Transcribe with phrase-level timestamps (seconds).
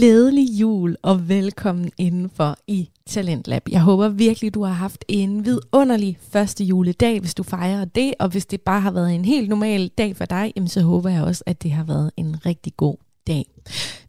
[0.00, 3.62] Glædelig jul og velkommen indenfor i Talentlab.
[3.70, 8.28] Jeg håber virkelig, du har haft en vidunderlig første juledag, hvis du fejrer det, og
[8.28, 11.22] hvis det bare har været en helt normal dag for dig, jamen så håber jeg
[11.22, 12.96] også, at det har været en rigtig god
[13.26, 13.44] dag.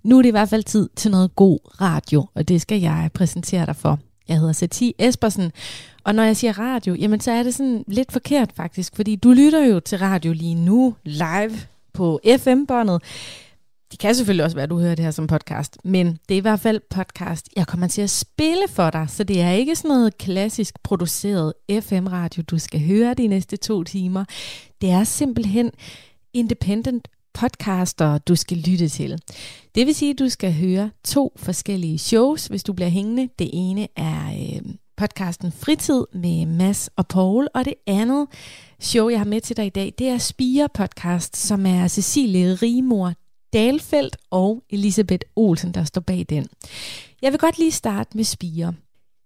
[0.04, 3.10] Nu er det i hvert fald tid til noget god radio, og det skal jeg
[3.14, 4.00] præsentere dig for.
[4.28, 5.52] Jeg hedder Sati Espersen,
[6.04, 9.32] og når jeg siger radio, jamen så er det sådan lidt forkert faktisk, fordi du
[9.32, 11.52] lytter jo til radio lige nu, live
[11.94, 13.02] på FM-båndet.
[13.92, 16.38] Det kan selvfølgelig også være, at du hører det her som podcast, men det er
[16.38, 19.76] i hvert fald podcast, jeg kommer til at spille for dig, så det er ikke
[19.76, 24.26] sådan noget klassisk produceret FM-radio, du skal høre de næste to timer.
[24.82, 25.72] Det er simpelthen
[26.34, 29.20] independent podcaster, du skal lytte til.
[29.76, 33.30] Det vil sige, at du skal høre to forskellige shows, hvis du bliver hængende.
[33.40, 38.28] Det ene er øh, podcasten Fritid med Mass og Paul, og det andet
[38.80, 42.54] show, jeg har med til dig i dag, det er Spire Podcast, som er Cecilie
[42.54, 43.14] Rimor
[43.54, 46.48] Dalfeldt og Elisabeth Olsen, der står bag den.
[47.22, 48.74] Jeg vil godt lige starte med Spire.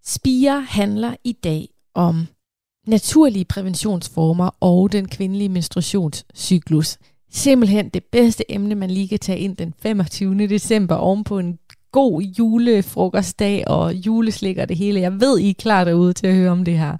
[0.06, 2.28] Spire handler i dag om
[2.88, 6.98] naturlige præventionsformer og den kvindelige menstruationscyklus.
[7.31, 10.48] Simpelthen det bedste emne, man lige kan tage ind den 25.
[10.48, 11.59] december ovenpå en
[11.92, 15.00] god julefrokostdag og juleslik og det hele.
[15.00, 16.98] Jeg ved, I er klar derude til at høre om det her.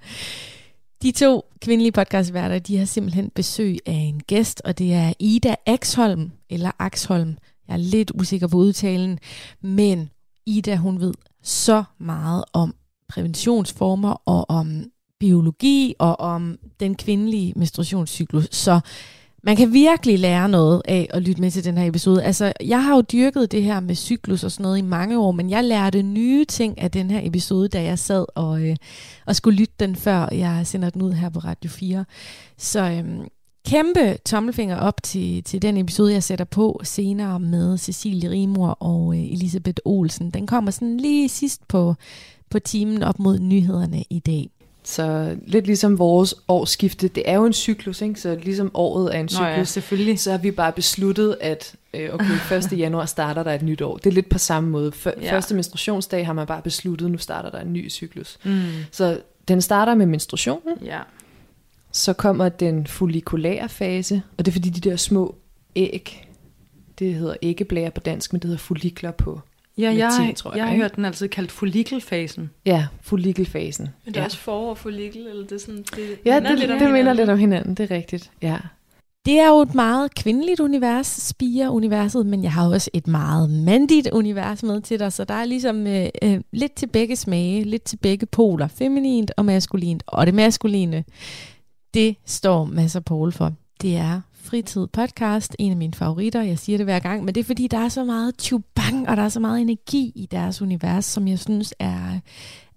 [1.06, 5.56] De to kvindelige podcastværter, de har simpelthen besøg af en gæst, og det er Ida
[5.66, 7.38] Axholm, eller Axholm.
[7.67, 9.20] Jeg er lidt usikker på udtalen,
[9.62, 10.09] men
[10.45, 12.75] Ida, hun ved så meget om
[13.09, 14.84] præventionsformer og om
[15.20, 18.47] biologi og om den kvindelige menstruationscyklus.
[18.52, 18.80] Så
[19.45, 22.23] man kan virkelig lære noget af at lytte med til den her episode.
[22.23, 25.31] Altså, jeg har jo dyrket det her med cyklus og sådan noget i mange år,
[25.31, 28.75] men jeg lærte nye ting af den her episode, da jeg sad og, øh,
[29.25, 32.05] og skulle lytte den, før jeg sender den ud her på Radio 4.
[32.57, 33.27] Så øh,
[33.67, 39.16] kæmpe tommelfinger op til, til den episode, jeg sætter på senere med Cecilie Rimor og
[39.17, 40.31] øh, Elisabeth Olsen.
[40.31, 41.95] Den kommer sådan lige sidst på,
[42.50, 44.50] på timen op mod nyhederne i dag.
[44.85, 48.19] Så lidt ligesom vores årsskifte, det er jo en cyklus, ikke?
[48.19, 50.19] så ligesom året er en cyklus, Nå ja, selvfølgelig.
[50.19, 52.79] så har vi bare besluttet, at øh, okay, 1.
[52.79, 53.97] januar starter der et nyt år.
[53.97, 54.91] Det er lidt på samme måde.
[54.96, 55.34] F- ja.
[55.34, 58.38] Første menstruationsdag har man bare besluttet, nu starter der en ny cyklus.
[58.44, 58.62] Mm.
[58.91, 61.00] Så den starter med menstruationen, ja.
[61.91, 65.35] så kommer den follikulære fase, og det er fordi de der små
[65.75, 66.28] æg,
[67.00, 69.41] det hedder æggeblære på dansk, men det hedder follikler på
[69.78, 72.50] Ja, jeg, latin, tror jeg, jeg har hørt den altid kaldt follikelfasen.
[72.66, 73.90] Ja, follikelfasen.
[74.06, 74.25] Men det er ja.
[74.25, 75.86] også forår og follikel, eller det er sådan...
[75.96, 78.58] Det ja, det, det, det minder lidt om hinanden, det er rigtigt, ja.
[79.25, 84.09] Det er jo et meget kvindeligt univers, Spire-universet, men jeg har også et meget mandigt
[84.12, 87.84] univers med til dig, så der er ligesom øh, øh, lidt til begge smage, lidt
[87.84, 90.03] til begge poler, feminint og maskulint.
[90.08, 91.03] Og det maskuline,
[91.94, 93.53] det står masser Paul for.
[93.81, 96.41] Det er Fritid podcast, en af mine favoritter.
[96.41, 99.17] Jeg siger det hver gang, men det er fordi, der er så meget tjubang, og
[99.17, 102.19] der er så meget energi i deres univers, som jeg synes er,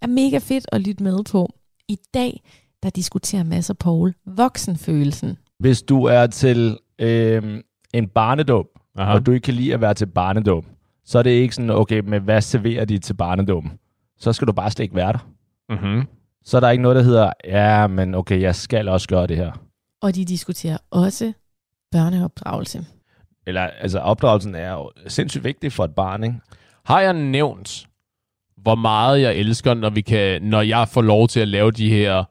[0.02, 1.48] er mega fedt at lytte med på.
[1.88, 2.42] I dag,
[2.82, 5.36] der diskuterer masser Paul voksenfølelsen.
[5.58, 7.62] Hvis du er til øh,
[7.94, 10.64] en barnedåb, og du ikke kan lide at være til barnedåb,
[11.04, 13.70] så er det ikke sådan, okay, men hvad serverer de til barnedåben?
[14.18, 15.28] Så skal du bare slet ikke være der.
[15.68, 16.06] Mm-hmm.
[16.44, 19.36] Så er der ikke noget, der hedder, ja, men okay, jeg skal også gøre det
[19.36, 19.52] her.
[20.02, 21.32] Og de diskuterer også
[21.92, 22.86] børneopdragelse.
[23.46, 26.36] Eller, altså, opdragelsen er jo sindssygt vigtig for et barn, ikke?
[26.84, 27.86] Har jeg nævnt,
[28.56, 31.90] hvor meget jeg elsker, når, vi kan, når jeg får lov til at lave de
[31.90, 32.24] her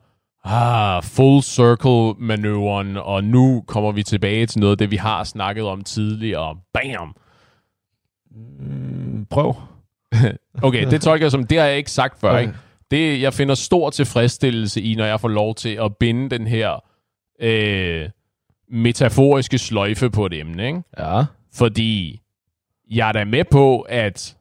[0.44, 5.24] ah, full circle manøvren, og nu kommer vi tilbage til noget af det, vi har
[5.24, 6.58] snakket om tidligere.
[6.74, 7.16] Bam!
[8.32, 9.56] Mm, prøv.
[10.64, 12.30] okay, det tolker jeg som, det har jeg ikke sagt før.
[12.30, 12.42] Okay.
[12.42, 12.54] Ikke?
[12.92, 16.84] Det, jeg finder stor tilfredsstillelse i, når jeg får lov til at binde den her
[17.42, 18.10] øh,
[18.72, 20.84] metaforiske sløjfe på et emne, ikke?
[20.98, 21.26] Ja.
[21.54, 22.22] Fordi
[22.90, 24.38] jeg er da med på, at,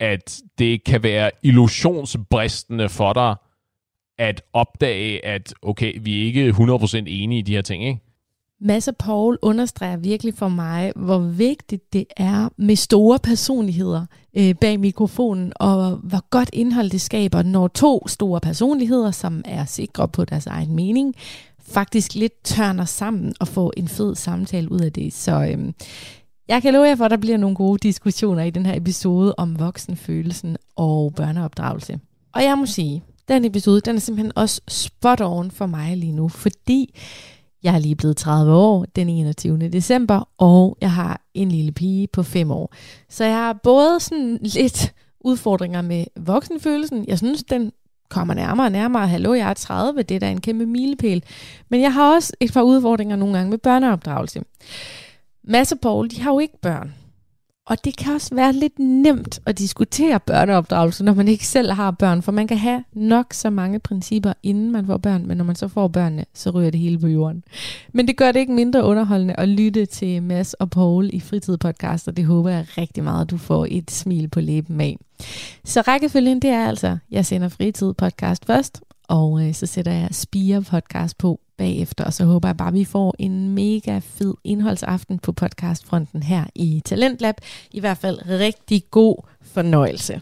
[0.00, 3.34] at det kan være illusionsbristende for dig,
[4.18, 8.00] at opdage, at okay, vi er ikke 100% enige i de her ting, ikke?
[8.62, 14.06] Mads og Paul understreger virkelig for mig, hvor vigtigt det er med store personligheder
[14.36, 19.64] øh, bag mikrofonen, og hvor godt indhold det skaber, når to store personligheder, som er
[19.64, 21.14] sikre på deres egen mening,
[21.70, 25.12] faktisk lidt tørner sammen og få en fed samtale ud af det.
[25.12, 25.74] Så øhm,
[26.48, 29.34] jeg kan love jer for, at der bliver nogle gode diskussioner i den her episode
[29.38, 32.00] om voksenfølelsen og børneopdragelse.
[32.34, 36.12] Og jeg må sige, den episode, den er simpelthen også spot on for mig lige
[36.12, 36.94] nu, fordi
[37.62, 39.58] jeg er lige blevet 30 år den 21.
[39.68, 42.74] december, og jeg har en lille pige på 5 år.
[43.08, 47.04] Så jeg har både sådan lidt udfordringer med voksenfølelsen.
[47.08, 47.72] Jeg synes, den
[48.10, 49.08] kommer nærmere og nærmere.
[49.08, 51.24] Hallo, jeg er 30, det er da en kæmpe milepæl.
[51.68, 54.42] Men jeg har også et par udfordringer nogle gange med børneopdragelse.
[55.44, 56.94] Masse Paul, de har jo ikke børn.
[57.66, 61.90] Og det kan også være lidt nemt at diskutere børneopdragelse, når man ikke selv har
[61.90, 65.44] børn, for man kan have nok så mange principper, inden man får børn, men når
[65.44, 67.44] man så får børnene, så ryger det hele på jorden.
[67.92, 71.56] Men det gør det ikke mindre underholdende at lytte til Mads og Paul i Fritid
[71.56, 74.96] Podcast, og det håber jeg rigtig meget, at du får et smil på læben af.
[75.64, 80.08] Så rækkefølgen, det er altså, jeg sender Fritid Podcast først, og øh, så sætter jeg
[80.10, 84.34] Spire Podcast på bagefter, og så håber jeg bare, at vi får en mega fed
[84.44, 87.34] indholdsaften på podcastfronten her i Talentlab.
[87.70, 89.16] I hvert fald rigtig god
[89.54, 90.20] fornøjelse.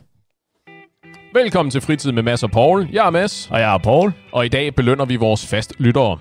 [1.34, 2.88] Velkommen til Fritid med Mads og Paul.
[2.92, 3.50] Jeg er Mads.
[3.50, 4.12] Og jeg er Paul.
[4.32, 6.18] Og i dag belønner vi vores fast lyttere.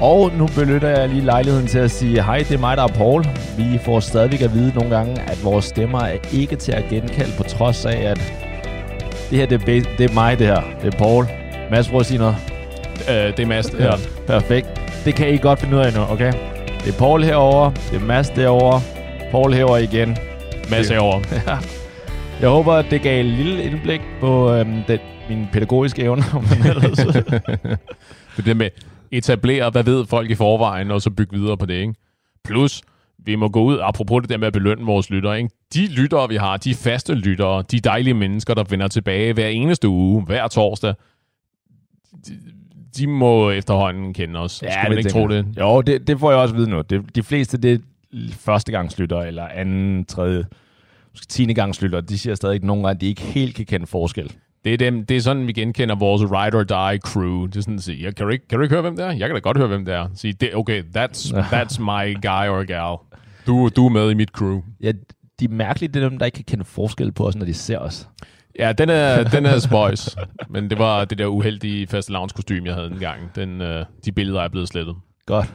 [0.00, 2.94] Og nu benytter jeg lige lejligheden til at sige, hej, det er mig, der er
[3.02, 3.24] Paul.
[3.56, 7.32] Vi får stadigvæk at vide nogle gange, at vores stemmer er ikke til at genkalde,
[7.36, 8.18] på trods af, at
[9.30, 10.62] det her, det er, det er mig, det her.
[10.82, 11.45] Det er Paul.
[11.70, 12.36] Mads, prøv at sige noget.
[13.00, 13.96] Uh, det er Mads, det her.
[14.26, 14.66] Perfekt.
[15.04, 16.32] Det kan I godt finde ud af nu, okay?
[16.84, 18.80] Det er Paul herover, det er Mads derovre,
[19.30, 20.16] Paul herover igen.
[20.70, 21.20] Mads herover.
[21.46, 21.58] ja.
[22.40, 24.98] Jeg håber, at det gav et lille indblik på øhm, den,
[25.28, 26.22] min pædagogiske evner.
[28.36, 28.70] det er det med
[29.10, 31.94] etablere, hvad ved folk i forvejen, og så bygge videre på det, ikke?
[32.44, 32.82] Plus,
[33.18, 35.50] vi må gå ud, apropos det der med at belønne vores lyttere, ikke?
[35.74, 39.88] de lyttere, vi har, de faste lyttere, de dejlige mennesker, der vender tilbage hver eneste
[39.88, 40.94] uge, hver torsdag,
[42.28, 42.38] de,
[42.96, 44.62] de må efterhånden kende os.
[44.62, 45.46] Ja, Skal man ikke tro det?
[45.60, 46.82] Jo, det, det får jeg også vide nu.
[46.90, 47.78] Det, de fleste, det er
[48.32, 50.44] førstegangslytter, eller anden, tredje,
[51.28, 52.00] tiende gangslytter.
[52.00, 54.32] De siger stadig nogle gange, at de ikke helt kan kende forskel.
[54.64, 57.46] Det er, dem, det er sådan, vi genkender vores ride or die crew.
[57.46, 59.10] Det er sådan at sige, kan, du ikke, kan du ikke høre, hvem det er?
[59.10, 60.08] Jeg kan da godt høre, hvem det er.
[60.14, 62.96] Sige, det, okay, that's, that's my guy or gal.
[63.46, 64.60] Du, du er med i mit crew.
[64.80, 64.92] Ja,
[65.40, 67.54] de er mærkelige, det er dem, der ikke kan kende forskel på os, når de
[67.54, 68.08] ser os.
[68.58, 70.16] Ja, den er, den er spøjs.
[70.48, 73.34] Men det var det der uheldige faste kostume jeg havde en gang.
[73.34, 74.96] Den, uh, de billeder er blevet slettet.
[75.26, 75.54] Godt.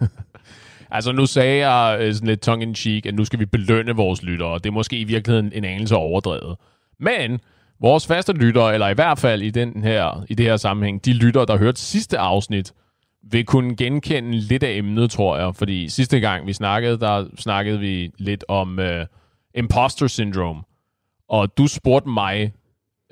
[0.90, 4.54] altså, nu sagde jeg uh, sådan lidt tongue-in-cheek, at nu skal vi belønne vores lyttere.
[4.54, 6.56] Det er måske i virkeligheden en anelse overdrevet.
[7.00, 7.40] Men
[7.80, 11.12] vores faste lyttere, eller i hvert fald i, den her, i det her sammenhæng, de
[11.12, 12.72] lyttere, der hørte sidste afsnit,
[13.30, 15.54] vil kunne genkende lidt af emnet, tror jeg.
[15.54, 19.06] Fordi sidste gang vi snakkede, der snakkede vi lidt om uh,
[19.54, 20.62] imposter syndrome.
[21.28, 22.52] Og du spurgte mig,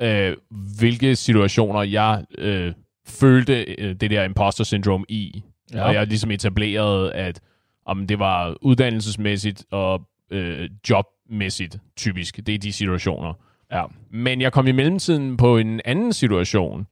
[0.01, 0.37] øh,
[0.79, 2.73] hvilke situationer jeg øh,
[3.07, 5.43] følte øh, det der imposter syndrome i.
[5.73, 5.85] Ja.
[5.85, 7.41] Og jeg ligesom etablerede, at
[7.87, 12.37] om det var uddannelsesmæssigt og øh, jobmæssigt typisk.
[12.37, 13.35] Det er de situationer.
[13.73, 13.85] Ja.
[14.11, 16.87] Men jeg kom i mellemtiden på en anden situation,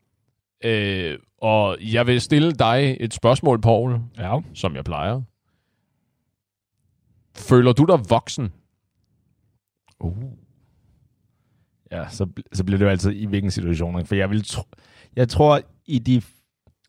[0.64, 4.38] øh, og jeg vil stille dig et spørgsmål, Paul, ja.
[4.54, 5.22] som jeg plejer.
[7.36, 8.52] Føler du dig voksen?
[10.00, 10.43] Uh.
[11.92, 14.06] Ja, så, så bliver det jo altid i hvilken situation.
[14.06, 14.62] For jeg vil tro,
[15.16, 16.22] jeg tror, i de...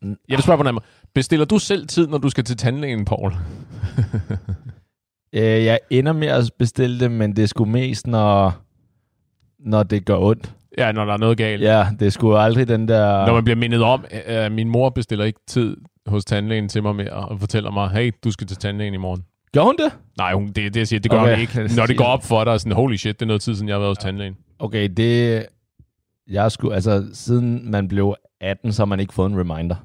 [0.02, 0.78] Jeg vil spørge på den
[1.14, 3.32] Bestiller du selv tid, når du skal til tandlægen, Paul?
[5.32, 8.54] øh, jeg ender med at bestille det, men det er sgu mest, når,
[9.58, 10.54] når det gør ondt.
[10.78, 11.62] Ja, når der er noget galt.
[11.62, 13.26] Ja, det sgu aldrig den der...
[13.26, 15.76] Når man bliver mindet om, at min mor bestiller ikke tid
[16.06, 19.24] hos tandlægen til mig mere, og fortæller mig, hey, du skal til tandlægen i morgen.
[19.56, 19.92] Gør hun det?
[20.18, 21.34] Nej, hun, det, det, jeg siger, det gør okay.
[21.34, 21.76] hun ikke.
[21.76, 23.74] Når det går op for dig, sådan, holy shit, det er noget tid siden, jeg
[23.74, 24.36] har været hos tandlægen.
[24.58, 25.46] Okay, det...
[26.30, 29.76] Jeg skulle, altså, siden man blev 18, så har man ikke fået en reminder.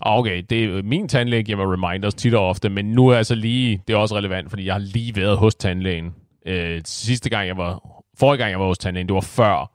[0.00, 3.82] Okay, det, min tandlæge giver mig reminders tit og ofte, men nu er altså lige,
[3.88, 6.14] det er også relevant, fordi jeg har lige været hos tandlægen.
[6.46, 9.70] Øh, sidste gang jeg var, forrige gang jeg var hos tandlægen, det var før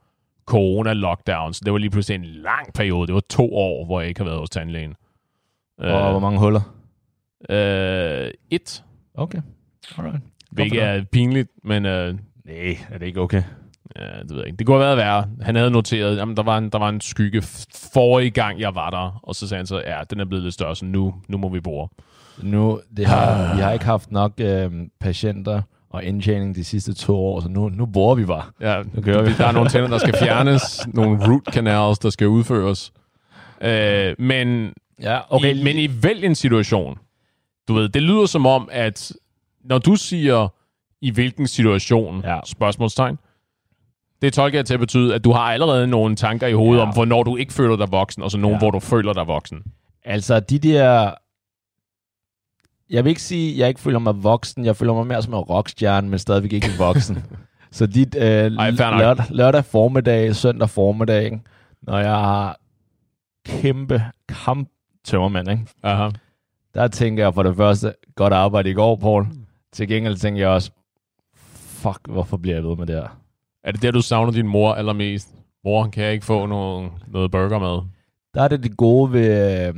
[0.50, 3.06] corona-lockdown, så det var lige pludselig en lang periode.
[3.06, 4.94] Det var to år, hvor jeg ikke har været hos tandlægen.
[5.78, 6.60] Og øh, hvor mange huller?
[7.50, 8.84] Øh, et.
[9.14, 9.40] Okay,
[9.98, 10.22] alright.
[10.50, 11.86] Hvilket er pinligt, men...
[11.86, 12.14] Øh,
[12.44, 13.42] Nej, er det ikke okay?
[13.96, 14.56] Ja, det ved jeg ikke.
[14.56, 15.28] Det kunne have været værre.
[15.40, 17.42] Han havde noteret, at der var en, der var en skygge
[17.92, 19.20] forrige gang, jeg var der.
[19.22, 21.48] Og så sagde han så, ja, den er blevet lidt større, så nu, nu må
[21.48, 21.88] vi bore.
[22.42, 27.16] Nu, det har, vi har ikke haft nok øh, patienter og indtjening de sidste to
[27.16, 28.42] år, så nu, nu bor vi bare.
[28.60, 29.32] Ja, nu kører vi.
[29.38, 32.92] der er nogle tænder, der skal fjernes, nogle root canals, der skal udføres.
[33.60, 35.54] Øh, men, ja, okay.
[35.56, 36.98] i, men i vælg en situation,
[37.70, 39.12] du ved, det lyder som om, at
[39.64, 40.48] når du siger,
[41.00, 42.40] i hvilken situation, ja.
[42.44, 43.18] spørgsmålstegn,
[44.22, 46.86] det tolker jeg til at betyde, at du har allerede nogle tanker i hovedet ja.
[46.86, 48.58] om, hvornår du ikke føler dig voksen, og så nogle, ja.
[48.58, 49.62] hvor du føler dig voksen.
[50.04, 51.14] Altså, de der...
[52.90, 54.64] Jeg vil ikke sige, at jeg ikke føler mig voksen.
[54.64, 57.24] Jeg føler mig mere som en rockstjerne, men stadigvæk ikke voksen.
[57.70, 61.40] så dit øh, Ej, lørdag, lørdag formiddag, søndag formiddag,
[61.82, 62.58] når jeg har
[63.46, 64.68] kæmpe kamp
[65.04, 65.66] tømmermand, ikke?
[65.82, 66.08] Aha.
[66.74, 69.26] Der tænker jeg for det første, godt arbejde i går, Paul.
[69.72, 70.70] Til gengæld tænker jeg også,
[71.82, 73.20] fuck, hvorfor bliver jeg ved med det her?
[73.64, 75.28] Er det der, du savner din mor allermest?
[75.64, 77.88] Mor, kan jeg ikke få noget, noget burger med?
[78.34, 79.74] Der er det det gode ved øh,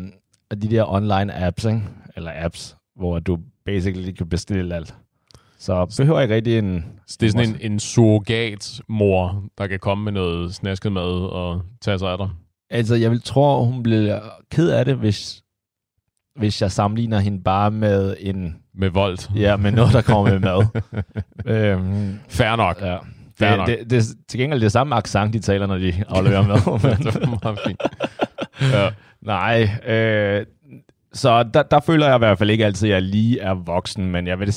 [0.62, 1.82] de der online apps, ikke?
[2.16, 4.94] eller apps, hvor du basically kan bestille alt.
[5.58, 6.84] Så behøver jeg ikke rigtig en...
[7.06, 11.62] Så det er sådan en, en surrogat-mor, der kan komme med noget snasket mad og
[11.80, 12.30] tage sig af dig?
[12.70, 14.20] Altså, jeg vil tro, hun bliver
[14.50, 15.41] ked af det, hvis,
[16.36, 18.56] hvis jeg sammenligner hende bare med en...
[18.74, 19.18] Med vold?
[19.36, 20.66] Ja, med noget, der kommer med mad.
[21.54, 22.80] øhm, Fair nok.
[22.80, 22.96] Ja.
[23.38, 23.66] Det, nok.
[23.66, 26.96] Det, det, er til gengæld det samme accent, de taler, når de afleverer mad.
[27.12, 27.82] det var meget fint.
[28.74, 28.90] ja.
[29.22, 30.46] Nej, øh,
[31.12, 34.06] så der, der føler jeg i hvert fald ikke altid, at jeg lige er voksen,
[34.06, 34.54] men jeg, vil,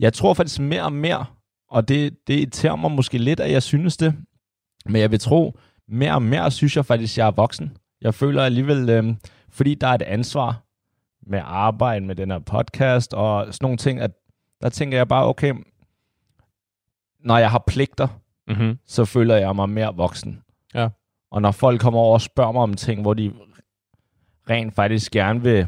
[0.00, 1.24] jeg tror faktisk mere og mere,
[1.70, 4.14] og det, det irriterer mig måske lidt, at jeg synes det,
[4.86, 5.58] men jeg vil tro,
[5.88, 7.72] mere og mere synes jeg faktisk, at jeg er voksen.
[8.02, 9.14] Jeg føler alligevel, øh,
[9.50, 10.62] fordi der er et ansvar
[11.26, 14.10] med arbejde med den her podcast og sådan nogle ting, at
[14.62, 15.54] der tænker jeg bare, okay,
[17.20, 18.08] når jeg har pligter,
[18.48, 18.78] mm-hmm.
[18.86, 20.42] så føler jeg mig mere voksen.
[20.74, 20.88] Ja.
[21.30, 23.32] Og når folk kommer over og spørger mig om ting, hvor de
[24.50, 25.66] rent faktisk gerne vil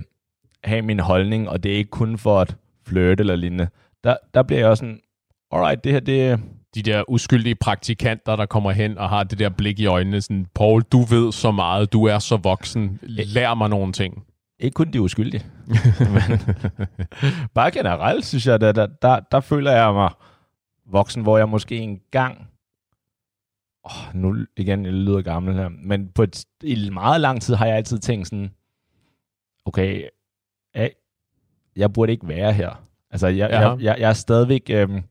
[0.64, 2.56] have min holdning, og det er ikke kun for at
[2.86, 3.68] flirte eller lignende,
[4.04, 5.00] der, der bliver jeg også sådan,
[5.50, 6.40] alright, det her, det...
[6.74, 10.46] De der uskyldige praktikanter, der kommer hen og har det der blik i øjnene, sådan,
[10.54, 14.24] Paul, du ved så meget, du er så voksen, lær mig nogle ting.
[14.62, 15.46] Ikke kun de uskyldige.
[16.14, 16.40] men
[17.54, 20.10] bare generelt, synes jeg, der, der, der, der føler jeg mig
[20.86, 22.48] voksen, hvor jeg måske engang
[23.84, 27.66] oh, nu igen, jeg lyder gammel her, men på et, i meget lang tid har
[27.66, 28.50] jeg altid tænkt sådan,
[29.64, 30.08] okay,
[30.74, 30.90] jeg,
[31.76, 32.84] jeg burde ikke være her.
[33.10, 33.60] Altså, jeg, ja.
[33.60, 35.02] jeg, jeg, jeg er stadigvæk, øhm,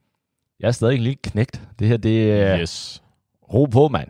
[0.60, 1.62] jeg er stadig en lille knægt.
[1.79, 3.03] Det her, det er, yes.
[3.53, 4.10] ro på, mand.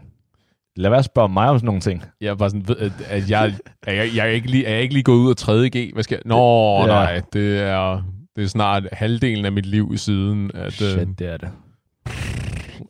[0.75, 2.03] Lad være at spørge mig om sådan nogle ting.
[2.21, 2.65] Jeg var sådan,
[3.05, 5.35] at jeg, er, jeg, jeg er, ikke lige, er jeg ikke lige gået ud af
[5.35, 5.69] 3.
[5.69, 5.93] G?
[5.93, 6.21] Hvad skal jeg?
[6.25, 6.85] Nå, ja.
[6.87, 8.03] nej, det er,
[8.35, 10.51] det er snart halvdelen af mit liv i siden.
[10.53, 11.49] At, Shit, øh, det er det.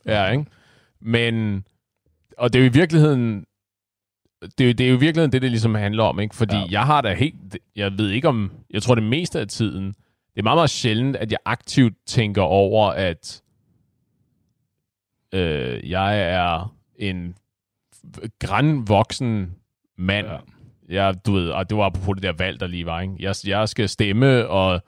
[0.06, 0.44] Ja, ikke?
[1.00, 1.64] Men,
[2.38, 3.44] og det er jo i virkeligheden,
[4.58, 6.34] det er, det er jo i virkeligheden det, det ligesom handler om, ikke?
[6.34, 6.66] Fordi ja.
[6.70, 9.86] jeg har da helt, jeg ved ikke om, jeg tror det meste af tiden,
[10.34, 13.42] det er meget, meget sjældent, at jeg aktivt tænker over, at
[15.34, 17.34] øh, jeg er en
[18.40, 19.50] grænvoksen
[19.98, 20.26] mand.
[20.26, 20.36] Ja.
[20.88, 23.14] Jeg, du ved, og det var på det der valg, der lige var, ikke?
[23.20, 24.80] Jeg, jeg skal stemme, og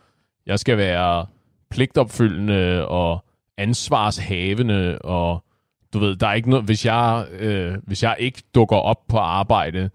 [0.46, 1.26] jeg skal være
[1.70, 3.24] pligtopfyldende, og
[3.58, 5.44] ansvarshavende, og
[5.92, 9.18] du ved, der er ikke noget, hvis jeg, øh, hvis jeg ikke dukker op på
[9.18, 9.90] arbejde,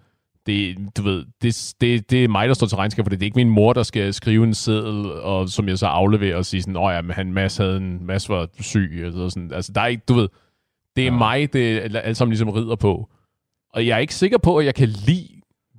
[0.46, 3.20] det, du ved, det, det, det er mig, der står til regnskab for det.
[3.20, 6.38] Det er ikke min mor, der skal skrive en seddel, og som jeg så afleverer
[6.38, 9.54] og sige sådan, åh ja, men han Mads havde en, Mads var syg, og sådan.
[9.54, 10.28] Altså, der er ikke, du ved,
[11.00, 11.18] det er ja.
[11.18, 13.10] mig, det alt sammen ligesom rider på.
[13.74, 15.28] Og jeg er ikke sikker på, at jeg kan lide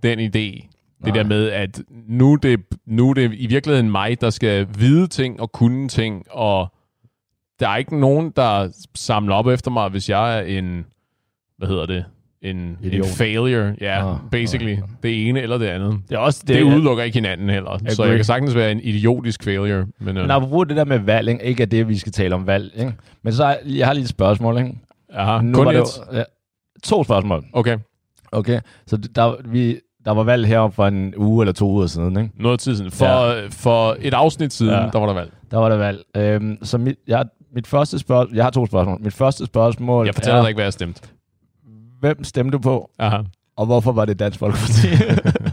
[0.03, 0.67] den idé.
[1.05, 1.15] Det Nej.
[1.15, 5.53] der med, at nu det, nu det i virkeligheden mig, der skal vide ting og
[5.53, 6.73] kunne ting, og
[7.61, 10.85] der er ikke nogen, der samler op efter mig, hvis jeg er en,
[11.59, 12.05] hvad hedder det,
[12.43, 13.75] en, en failure.
[13.81, 14.73] Ja, ah, basically.
[14.73, 16.01] Ah, Det ene eller det andet.
[16.09, 17.71] Det, er også, det, det udelukker ikke hinanden heller.
[17.71, 17.91] Agree.
[17.91, 19.87] Så jeg kan sagtens være en idiotisk failure.
[19.99, 22.35] Men, uh, men apropos det der med valg, ikke, ikke er det, vi skal tale
[22.35, 22.73] om valg.
[22.77, 22.93] Ikke?
[23.23, 24.59] Men så jeg har lige et spørgsmål.
[24.59, 24.79] Ikke?
[25.13, 26.23] Aha, nu kun var det, ja,
[26.83, 27.45] to spørgsmål.
[27.53, 27.79] Okay.
[28.33, 32.17] Okay, så der, vi, der var valg her for en uge eller to uger siden,
[32.17, 32.31] ikke?
[32.35, 32.91] Noget tid siden.
[32.91, 33.47] For, ja.
[33.51, 34.89] for et afsnit siden, ja.
[34.93, 35.33] der var der valg.
[35.51, 36.05] Der var der valg.
[36.17, 37.25] Øhm, så mit, jeg,
[37.55, 38.37] mit første spørgsmål...
[38.37, 38.99] Jeg har to spørgsmål.
[39.01, 41.03] Mit første spørgsmål Jeg fortæller er, dig ikke, hvad jeg stemte.
[42.01, 42.91] Hvem stemte du på?
[42.99, 43.19] Aha.
[43.57, 44.89] Og hvorfor var det Dansk Folkeparti?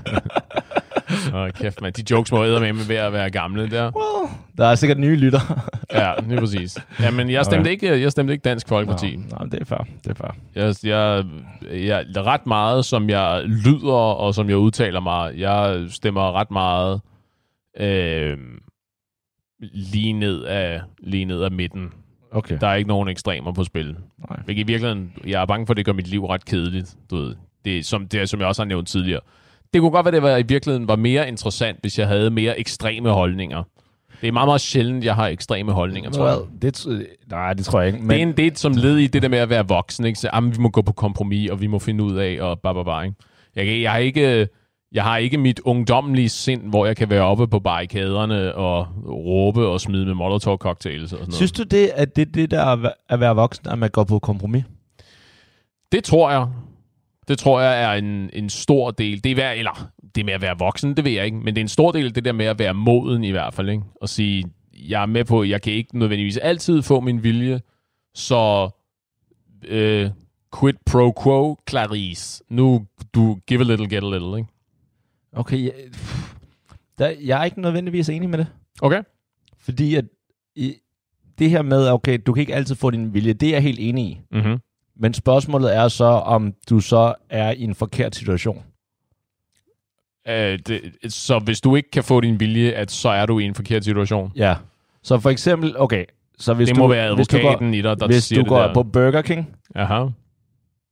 [1.44, 1.94] Oh, kæft, man.
[1.94, 3.92] De jokes må med ved at være gamle der.
[3.96, 5.70] Well, der er sikkert nye lytter.
[5.94, 6.78] ja, lige præcis.
[7.00, 7.72] Ja, men jeg stemte, okay.
[7.72, 9.16] ikke, jeg stemte ikke Dansk Folkeparti.
[9.16, 9.88] Nej, det er fair.
[10.04, 10.36] Det er fair.
[10.56, 11.26] Jeg, jeg,
[12.16, 17.02] jeg, ret meget, som jeg lyder, og som jeg udtaler mig, jeg stemmer ret meget
[17.80, 18.38] øh,
[19.60, 21.92] lige ned af, lige ned af midten.
[22.32, 22.58] Okay.
[22.62, 23.98] Der er ikke nogen ekstremer på spil.
[24.30, 24.40] Nej.
[24.48, 26.96] i virkeligheden, jeg er bange for, at det gør mit liv ret kedeligt.
[27.10, 27.36] Du ved.
[27.66, 29.22] Det, som, det, som jeg også har nævnt tidligere.
[29.78, 32.60] Det kunne godt være, det var, i virkeligheden var mere interessant, hvis jeg havde mere
[32.60, 33.64] ekstreme holdninger.
[34.22, 36.38] Det er meget, meget sjældent, jeg har ekstreme holdninger, tror jeg.
[36.62, 38.00] det, nej, det tror jeg ikke.
[38.00, 38.10] Men...
[38.10, 40.06] Det, er en, det er som led i det der med at være voksen.
[40.06, 40.20] Ikke?
[40.20, 42.74] Så, jamen, vi må gå på kompromis, og vi må finde ud af, og bare,
[42.74, 43.06] bare, bare.
[43.06, 43.18] Ikke?
[43.56, 44.48] Jeg, jeg har ikke
[44.92, 49.68] jeg har ikke mit ungdomlige sind, hvor jeg kan være oppe på barrikaderne og råbe
[49.68, 51.34] og smide med molotov-cocktails og sådan noget.
[51.34, 54.20] Synes du det, at det det, der er at være voksen, at man går på
[54.20, 54.64] kompromis?
[55.92, 56.48] Det tror jeg.
[57.28, 59.24] Det tror jeg er en, en stor del.
[59.24, 61.58] Det er være, eller det med at være voksen, det ved jeg ikke, men det
[61.58, 63.70] er en stor del af det der med at være moden i hvert fald.
[63.70, 63.84] Ikke?
[64.02, 67.62] Og sige, jeg er med på, jeg kan ikke nødvendigvis altid få min vilje,
[68.14, 68.70] så
[69.68, 70.10] øh,
[70.60, 72.44] quid pro quo, Clarice.
[72.50, 74.50] Nu, du give a little, get a little, ikke?
[75.34, 75.74] Okay, jeg,
[76.98, 78.48] der, jeg er ikke nødvendigvis enig med det.
[78.82, 79.04] Okay.
[79.60, 80.06] Fordi at
[80.56, 80.76] i,
[81.40, 83.80] det her med, okay, du kan ikke altid få din vilje, det er jeg helt
[83.80, 84.22] enig i.
[84.32, 84.60] Mm-hmm.
[85.00, 88.64] Men spørgsmålet er så, om du så er i en forkert situation.
[90.28, 93.44] Øh, det, så hvis du ikke kan få din vilje, at så er du i
[93.44, 94.32] en forkert situation?
[94.36, 94.56] Ja.
[95.04, 96.06] Så for eksempel, okay,
[96.40, 98.62] så hvis det du, må være hvis du går, i dig, der hvis du går
[98.62, 98.74] der.
[98.74, 100.06] på Burger King, Aha.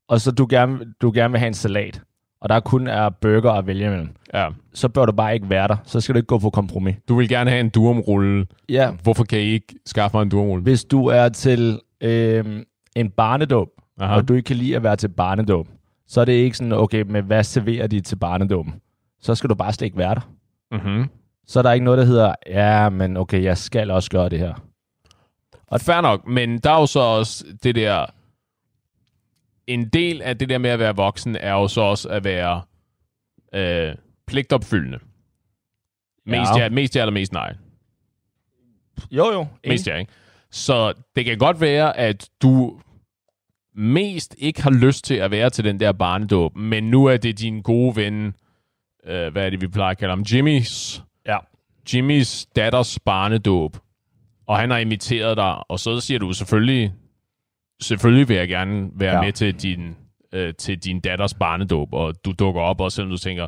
[0.08, 2.02] og så du gerne, du gerne vil have en salat,
[2.42, 4.48] og der kun er burger at vælge imellem, Ja.
[4.74, 5.78] så bør du bare ikke være der.
[5.84, 6.96] Så skal du ikke gå på kompromis.
[7.08, 8.46] Du vil gerne have en durumrulle.
[8.70, 8.92] Ja.
[9.04, 10.64] Hvorfor kan I ikke skaffe mig en durumrulle?
[10.64, 12.64] Hvis du er til øh,
[12.96, 13.68] en barnedåb,
[14.00, 14.16] Aha.
[14.16, 15.68] og du ikke kan lide at være til barnedåb,
[16.08, 18.74] så er det ikke sådan, okay, men hvad serverer de til barnedåben?
[19.22, 20.32] Så skal du bare slet ikke være der.
[20.72, 21.10] Mm-hmm.
[21.48, 24.40] Så er der ikke noget, der hedder, ja, men okay, jeg skal også gøre det
[24.40, 24.54] her.
[25.68, 28.06] Og fair nok, men der er jo så også det der...
[29.68, 32.62] En del af det der med at være voksen, er jo så også at være
[33.54, 33.96] øh,
[34.28, 35.00] pligtopfyldende.
[36.26, 36.64] Mest ja.
[36.64, 36.70] Ja.
[36.70, 37.56] mest ja eller mest nej.
[39.12, 39.48] Jo, jo.
[39.68, 40.12] Mest ja, ikke?
[40.52, 42.80] Så det kan godt være, at du
[43.78, 47.40] mest ikke har lyst til at være til den der barnedåb, men nu er det
[47.40, 48.34] din gode ven,
[49.06, 51.38] øh, hvad er det, vi plejer at kalde ham, Jimmys, Ja.
[51.94, 53.78] Jimmys datters barnedåb,
[54.48, 56.94] og han har inviteret dig, og så siger du selvfølgelig,
[57.82, 59.22] selvfølgelig vil jeg gerne være ja.
[59.22, 59.96] Med til din,
[60.34, 63.48] øh, til din datters barnedåb, og du dukker op, og selvom du tænker,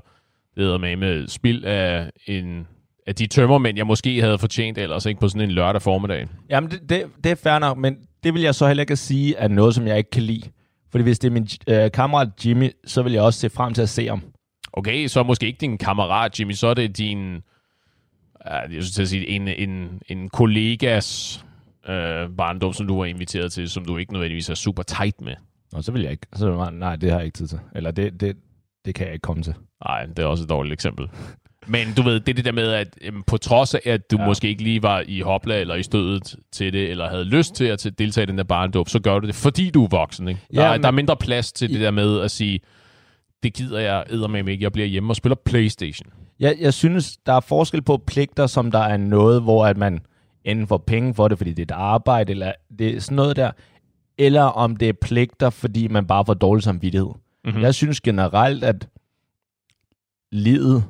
[0.55, 2.67] det er med med spild af, en,
[3.08, 6.28] af de tømmermænd, jeg måske havde fortjent ellers, ikke på sådan en lørdag formiddag.
[6.50, 9.36] Jamen, det, det, det er fair nok, men det vil jeg så heller ikke sige
[9.36, 10.50] er noget, som jeg ikke kan lide.
[10.92, 13.82] Fordi hvis det er min øh, kammerat Jimmy, så vil jeg også se frem til
[13.82, 14.22] at se ham.
[14.74, 17.34] Okay, så er måske ikke din kammerat, Jimmy, så er det din,
[18.46, 21.40] ja, jeg synes til at sige, en, en, en kollegas
[21.90, 25.34] øh, barndom, som du var inviteret til, som du ikke nødvendigvis er super tight med.
[25.74, 26.28] Og så vil jeg ikke.
[26.36, 27.60] Så nej, det har jeg ikke tid til.
[27.76, 28.38] Eller det, det,
[28.86, 29.54] det kan jeg ikke komme til.
[29.88, 31.10] Nej, det er også et dårligt eksempel.
[31.67, 34.17] Men du ved, det er det der med, at øhm, på trods af, at du
[34.19, 34.25] ja.
[34.25, 37.65] Måske ikke lige var i hopla eller i stødet til det, eller havde lyst til
[37.65, 40.27] at deltage i den der barndåb, så gør du det, fordi du er voksen.
[40.27, 40.41] Ikke?
[40.55, 42.59] Der, Ja, er, men- der er mindre plads til det der med at sige,
[43.43, 46.09] det gider jeg eddermame ikke, jeg bliver hjemme og spiller Playstation.
[46.39, 49.99] Jeg, jeg synes, der er forskel på pligter, som der er noget, hvor at man
[50.45, 53.36] enten får penge for det, fordi det er et arbejde, eller det er sådan noget
[53.36, 53.51] der,
[54.17, 57.08] eller om det er pligter, fordi man bare får dårlig samvittighed.
[57.08, 57.17] Mhm.
[57.45, 57.62] Mm-hmm.
[57.62, 58.88] Jeg synes generelt, at
[60.32, 60.84] livet,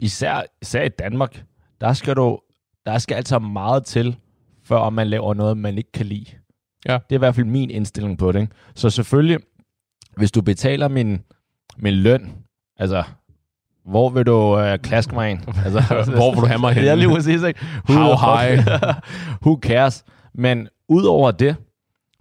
[0.00, 1.44] især, især i Danmark,
[1.80, 2.38] der skal du,
[2.86, 4.16] der skal altså meget til,
[4.64, 6.26] før man laver noget, man ikke kan lide.
[6.88, 6.92] Ja.
[6.92, 8.40] Det er i hvert fald min indstilling på det.
[8.40, 8.52] Ikke?
[8.74, 9.38] Så selvfølgelig,
[10.16, 11.22] hvis du betaler min,
[11.76, 12.32] min løn,
[12.76, 13.02] altså,
[13.84, 15.40] hvor vil du øh, klaske mig ind?
[15.64, 16.88] Altså, Hvor vil du have mig henne?
[16.88, 17.60] Ja, lige præcis, ikke?
[17.88, 18.66] How high?
[19.42, 20.04] Who cares?
[20.34, 21.56] Men udover det,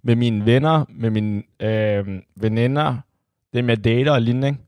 [0.04, 2.98] med mine venner, med mine øh, veninder,
[3.54, 4.60] dem jeg dater og lignende, ikke?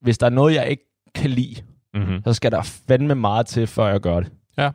[0.00, 1.62] hvis der er noget, jeg ikke kan lide,
[1.94, 2.22] Mm-hmm.
[2.24, 4.32] så skal der fandme meget til, før jeg gør det.
[4.58, 4.70] Ja.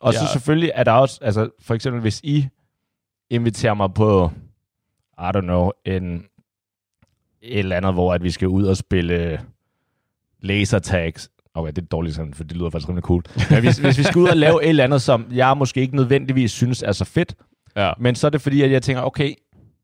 [0.00, 0.26] Og så Ja.
[0.32, 2.48] selvfølgelig er der også, altså for eksempel hvis I
[3.30, 4.30] inviterer mig på,
[5.18, 6.24] I don't know, en,
[7.42, 9.40] et eller andet, hvor at vi skal ud og spille
[10.40, 11.30] laser tags.
[11.54, 13.22] Okay, det er dårligt sådan, for det lyder faktisk rimelig cool.
[13.50, 15.96] Men hvis, hvis vi skal ud og lave et eller andet, som jeg måske ikke
[15.96, 17.34] nødvendigvis synes er så fedt,
[17.76, 17.92] Ja.
[17.98, 19.34] men så er det fordi, at jeg tænker, okay,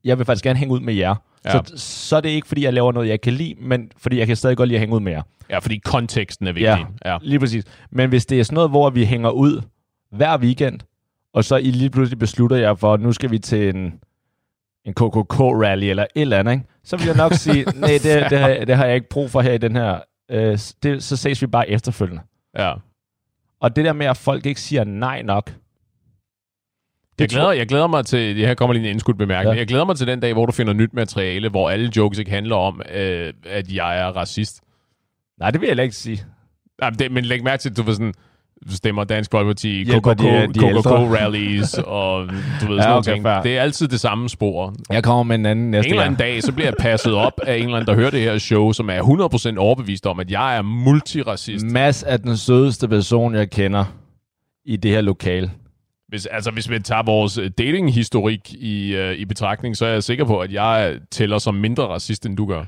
[0.05, 1.15] jeg vil faktisk gerne hænge ud med jer.
[1.47, 1.53] Ja.
[1.65, 4.27] Så, så er det ikke fordi, jeg laver noget, jeg kan lide, men fordi jeg
[4.27, 5.23] kan stadig godt lide at hænge ud med jer.
[5.51, 6.87] ja, fordi konteksten er vigtig.
[7.05, 7.13] Ja.
[7.13, 7.19] ja.
[7.23, 7.65] Lige præcis.
[7.91, 9.63] Men hvis det er sådan noget, hvor vi hænger ud
[10.11, 10.81] hver weekend,
[11.35, 13.95] og så I lige pludselig beslutter jer for, at nu skal vi til en,
[14.85, 16.65] en KKK-rally eller et eller andet, ikke?
[16.85, 19.41] så vil jeg nok sige, nej, det, det, har, det har jeg ikke brug for
[19.41, 19.99] her i den her.
[20.31, 22.23] Øh, det, så ses vi bare efterfølgende.
[22.59, 22.73] ja.
[23.61, 25.53] Og det der med, at folk ikke siger nej nok,
[27.19, 29.59] Jeg glæder, jeg glæder mig til, det her kommer lige en indskudt bemærkning, ja.
[29.59, 32.31] Jeg glæder mig til den dag, hvor du finder nyt materiale, hvor alle jokes ikke
[32.31, 34.61] handler om, øh, at jeg er racist.
[35.41, 36.23] nej, det vil jeg heller ikke sige.
[36.81, 38.15] Nej, men, det, men læg mærke til, at du var sådan,
[38.69, 39.85] stemmer Dansk Folkeparti.
[39.85, 43.25] KKK-rallies, og du ved, sådan Ja, okay, ting.
[43.25, 43.43] fair.
[43.43, 44.75] Det er altid det samme spor.
[44.91, 47.41] Jeg kommer med en anden næste En eller anden dag, så bliver jeg passet op
[47.47, 50.31] af en eller anden, der hører det her show, som er 100% overbevist om, at
[50.31, 51.67] jeg er multiracist.
[51.67, 53.85] Mads er den sødeste person, jeg kender
[54.65, 55.51] i det her lokale.
[56.09, 60.03] Hvis, altså, hvis vi tager vores øh, datinghistorik i, øh, i betragtning, så er jeg
[60.03, 62.65] sikker på, at jeg tæller som mindre racist, end du gør.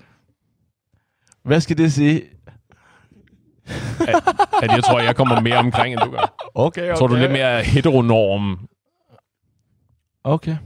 [1.44, 2.22] Hvad skal det sige?
[4.62, 6.34] At jeg tror, jeg kommer mere omkring, end du gør.
[6.54, 6.88] Okay, okay.
[6.88, 8.68] Jeg tror, du er lidt mere heteronorm.
[10.24, 10.56] Okay.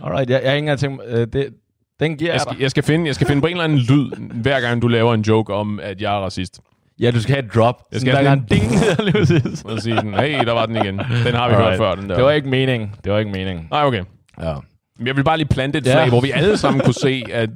[0.00, 1.54] Alright, jeg, jeg har ikke engang tænkt øh, det,
[2.00, 4.10] den giver Jeg skal, jeg, skal finde, jeg skal finde på en eller anden lyd,
[4.42, 6.60] hver gang du laver en joke om, at jeg er racist.
[7.00, 7.82] Ja, du skal have et drop.
[7.92, 8.62] Jeg skal Sådan, have en ding.
[9.04, 9.62] Lige præcis.
[9.64, 10.98] Og sige den, hey, der var den igen.
[10.98, 11.04] Den
[11.34, 11.60] har vi Alright.
[11.68, 12.14] hørt før, den der.
[12.16, 12.94] Det var ikke meningen.
[13.04, 13.68] Det var ikke meningen.
[13.70, 14.04] Nej, okay.
[14.40, 14.54] Ja.
[14.98, 15.94] Men Jeg vil bare lige plante et Ja.
[15.94, 17.50] flag, hvor vi alle sammen kunne se, at...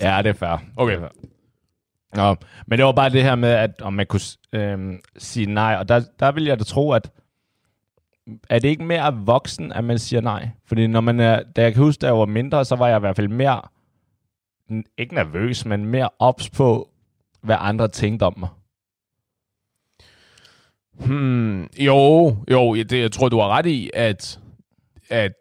[0.00, 0.62] Ja, det er fair.
[0.76, 0.92] Okay.
[0.94, 1.08] Det er
[2.14, 2.24] fair.
[2.30, 4.20] Nå, men det var bare det her med, at om man kunne
[4.52, 7.10] øhm, sige nej, og der, der vil jeg da tro, at
[8.50, 10.48] er det ikke mere voksen, at man siger nej?
[10.66, 12.96] Fordi når man er, da jeg kan huske, da jeg var mindre, så var jeg
[12.96, 13.60] i hvert fald mere,
[14.98, 16.88] ikke nervøs, men mere ops på,
[17.42, 18.48] hvad andre tænkte om mig.
[21.06, 24.40] Hmm, jo, jo, det, jeg tror, du har ret i, at,
[25.08, 25.32] at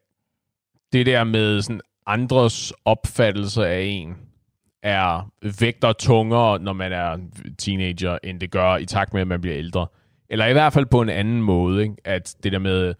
[0.93, 4.15] det der med sådan andres opfattelse af en,
[4.84, 7.17] er vægter tungere, når man er
[7.58, 9.88] teenager, end det gør i takt med, at man bliver ældre.
[10.30, 11.96] Eller i hvert fald på en anden måde, ikke?
[12.06, 12.93] at det der med,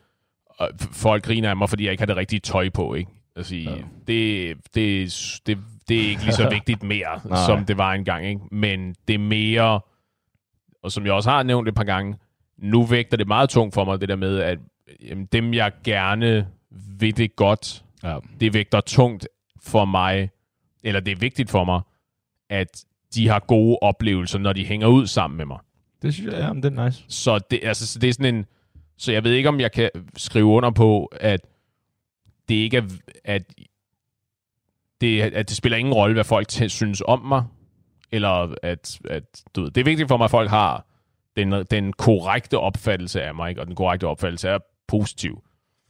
[0.62, 2.94] øh, folk griner af mig, fordi jeg ikke har det rigtige tøj på.
[2.94, 3.12] Ikke?
[3.36, 3.76] Altså, ja.
[4.08, 5.58] det, det, det,
[5.90, 8.26] det er ikke lige så vigtigt mere, som det var engang.
[8.26, 8.42] Ikke?
[8.52, 9.80] Men det er mere,
[10.84, 12.16] og som jeg også har nævnt et par gange,
[12.58, 14.60] nu vægter det meget tungt for mig, det der med, at
[15.02, 16.48] jamen, dem, jeg gerne
[17.00, 18.20] vil det godt, ja.
[18.40, 19.28] det vægter tungt
[19.64, 20.30] for mig,
[20.84, 21.82] eller det er vigtigt for mig,
[22.50, 25.60] at de har gode oplevelser, når de hænger ud sammen med mig.
[26.02, 27.04] Det synes jeg, ja, det er nice.
[27.08, 28.46] Så det, altså, så det er sådan en...
[28.98, 31.42] Så jeg ved ikke, om jeg kan skrive under på, at
[32.50, 32.84] det ikke er...
[33.26, 33.44] At
[35.02, 37.44] det, at det spiller ingen rolle, hvad folk synes om mig,
[38.12, 40.87] eller at, at du ved, det er vigtigt for mig, at folk har
[41.38, 43.62] den, den korrekte opfattelse af mig, ikke?
[43.62, 45.44] og den korrekte opfattelse er positiv.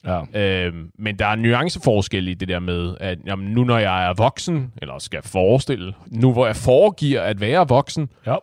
[0.05, 0.21] Ja.
[0.33, 4.13] Øhm, men der er nuanceforskel i det der med, at jamen, nu når jeg er
[4.17, 8.36] voksen, eller skal forestille, nu hvor jeg foregiver at være voksen, ja.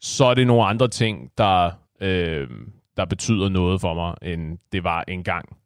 [0.00, 2.48] så er det nogle andre ting, der, øh,
[2.96, 5.56] der betyder noget for mig, end det var engang.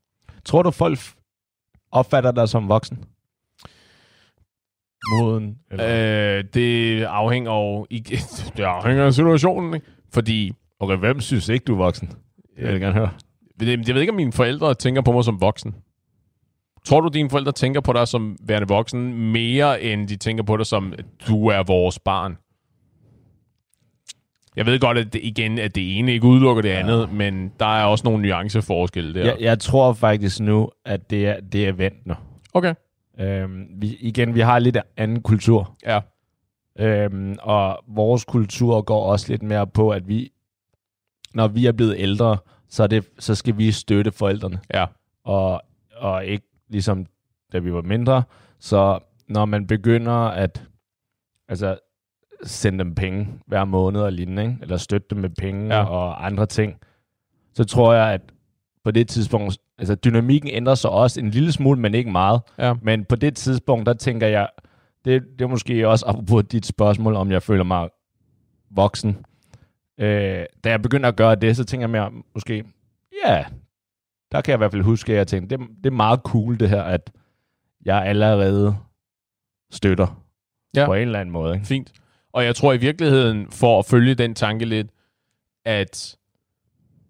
[0.44, 0.98] Tror du, folk
[1.92, 3.04] opfatter dig som voksen?
[5.10, 5.58] Moden?
[5.70, 6.38] Eller?
[6.38, 7.84] Øh, det afhænger af,
[8.56, 9.86] det afhænger af situationen, ikke?
[10.12, 10.52] Fordi...
[10.80, 12.12] Okay, hvem synes ikke, du er voksen?
[12.58, 13.10] Jeg vil gerne høre.
[13.60, 15.74] Jeg ved ikke, om mine forældre tænker på mig som voksen.
[16.84, 20.56] Tror du, dine forældre tænker på dig som værende voksen mere, end de tænker på
[20.56, 20.94] dig som,
[21.28, 22.36] du er vores barn?
[24.56, 27.12] Jeg ved godt, at det, igen, at det ene ikke udelukker det andet, ja.
[27.12, 29.24] men der er også nogle nuanceforskelle der.
[29.24, 32.14] Jeg, jeg tror faktisk nu, at det er, det er vendt nu.
[32.54, 32.74] Okay.
[33.20, 35.76] Øhm, vi, igen, vi har lidt anden kultur.
[35.86, 36.00] Ja.
[36.78, 40.30] Øhm, og vores kultur går også lidt mere på, at vi,
[41.36, 42.36] når vi er blevet ældre,
[42.68, 44.60] så, er det, så skal vi støtte forældrene.
[44.74, 44.86] Ja.
[45.24, 45.62] Og,
[45.96, 47.06] og ikke ligesom
[47.52, 48.22] da vi var mindre.
[48.58, 50.62] Så når man begynder at
[51.48, 51.78] altså,
[52.42, 54.56] sende dem penge hver måned og lignende, ikke?
[54.62, 55.84] eller støtte dem med penge ja.
[55.84, 56.76] og andre ting,
[57.54, 58.20] så tror jeg, at
[58.84, 62.40] på det tidspunkt, altså dynamikken ændrer sig også en lille smule, men ikke meget.
[62.58, 62.74] Ja.
[62.82, 64.48] Men på det tidspunkt, der tænker jeg,
[65.04, 67.88] det, det er måske også apropos dit spørgsmål, om jeg føler mig
[68.70, 69.16] voksen.
[69.98, 72.64] Øh, da jeg begynder at gøre det, så tænker jeg mere, måske,
[73.26, 73.44] ja,
[74.32, 76.60] der kan jeg i hvert fald huske, at jeg tænkte, det, det er meget cool
[76.60, 77.10] det her, at
[77.84, 78.76] jeg allerede
[79.70, 80.22] støtter
[80.76, 80.86] ja.
[80.86, 81.54] på en eller anden måde.
[81.54, 81.66] Ikke?
[81.66, 81.92] Fint.
[82.32, 84.86] Og jeg tror i virkeligheden, for at følge den tanke lidt,
[85.64, 86.16] at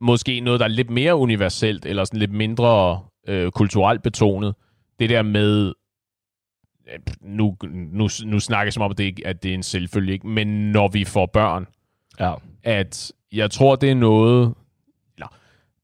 [0.01, 4.55] måske noget, der er lidt mere universelt, eller sådan lidt mindre øh, kulturelt betonet,
[4.99, 5.73] det der med,
[7.21, 10.27] nu, nu, nu snakker jeg som om, at det, at det er en selvfølge, ikke?
[10.27, 11.67] men når vi får børn,
[12.21, 12.35] ja.
[12.67, 14.55] At jeg tror, det er noget,
[15.17, 15.29] eller,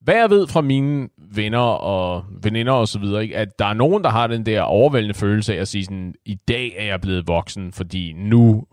[0.00, 3.36] hvad jeg ved fra mine venner og veninder og så videre, ikke?
[3.36, 6.34] at der er nogen, der har den der overvældende følelse af at sige sådan, i
[6.34, 8.66] dag er jeg blevet voksen, fordi nu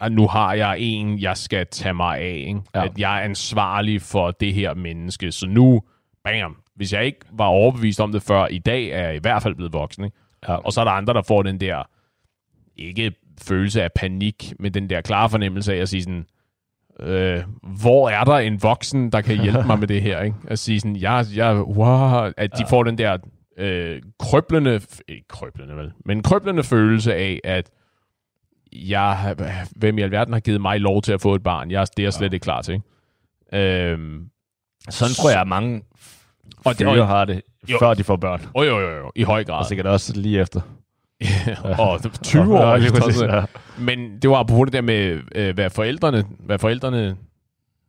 [0.00, 2.44] at nu har jeg en, jeg skal tage mig af.
[2.46, 2.60] Ikke?
[2.74, 2.84] Ja.
[2.84, 5.32] At jeg er ansvarlig for det her menneske.
[5.32, 5.82] Så nu,
[6.24, 9.42] bam, hvis jeg ikke var overbevist om det før, i dag er jeg i hvert
[9.42, 10.04] fald blevet voksen.
[10.04, 10.16] Ikke?
[10.48, 10.54] Ja.
[10.54, 11.82] Og så er der andre, der får den der,
[12.76, 16.26] ikke følelse af panik, men den der klare fornemmelse af at sige sådan,
[17.00, 17.42] øh,
[17.80, 20.22] hvor er der en voksen, der kan hjælpe mig med det her?
[20.22, 20.36] Ikke?
[20.48, 22.64] At sige sådan, jeg, jeg, wow, at de ja.
[22.70, 23.18] får den der
[23.58, 27.70] øh, krøblende, ikke krøblende vel, men krøblende følelse af, at
[28.72, 29.34] jeg,
[29.76, 31.70] hvem i alverden har givet mig lov til at få et barn?
[31.70, 32.34] Jeg, det er jeg slet ja.
[32.34, 32.74] ikke klar til.
[32.74, 33.92] Ikke?
[33.92, 34.28] Øhm,
[34.90, 35.82] Sådan tror jeg, mange
[36.64, 38.42] og det, har det, jo, før de får børn.
[38.56, 39.58] Jo, jo, jo, jo, i høj grad.
[39.58, 40.60] Og sikkert også lige efter.
[41.78, 42.90] Og 20 år ja.
[42.90, 43.44] Præcis, ja.
[43.78, 47.16] Men det var på det der med, øh, hvad forældrene, hvad forældrene,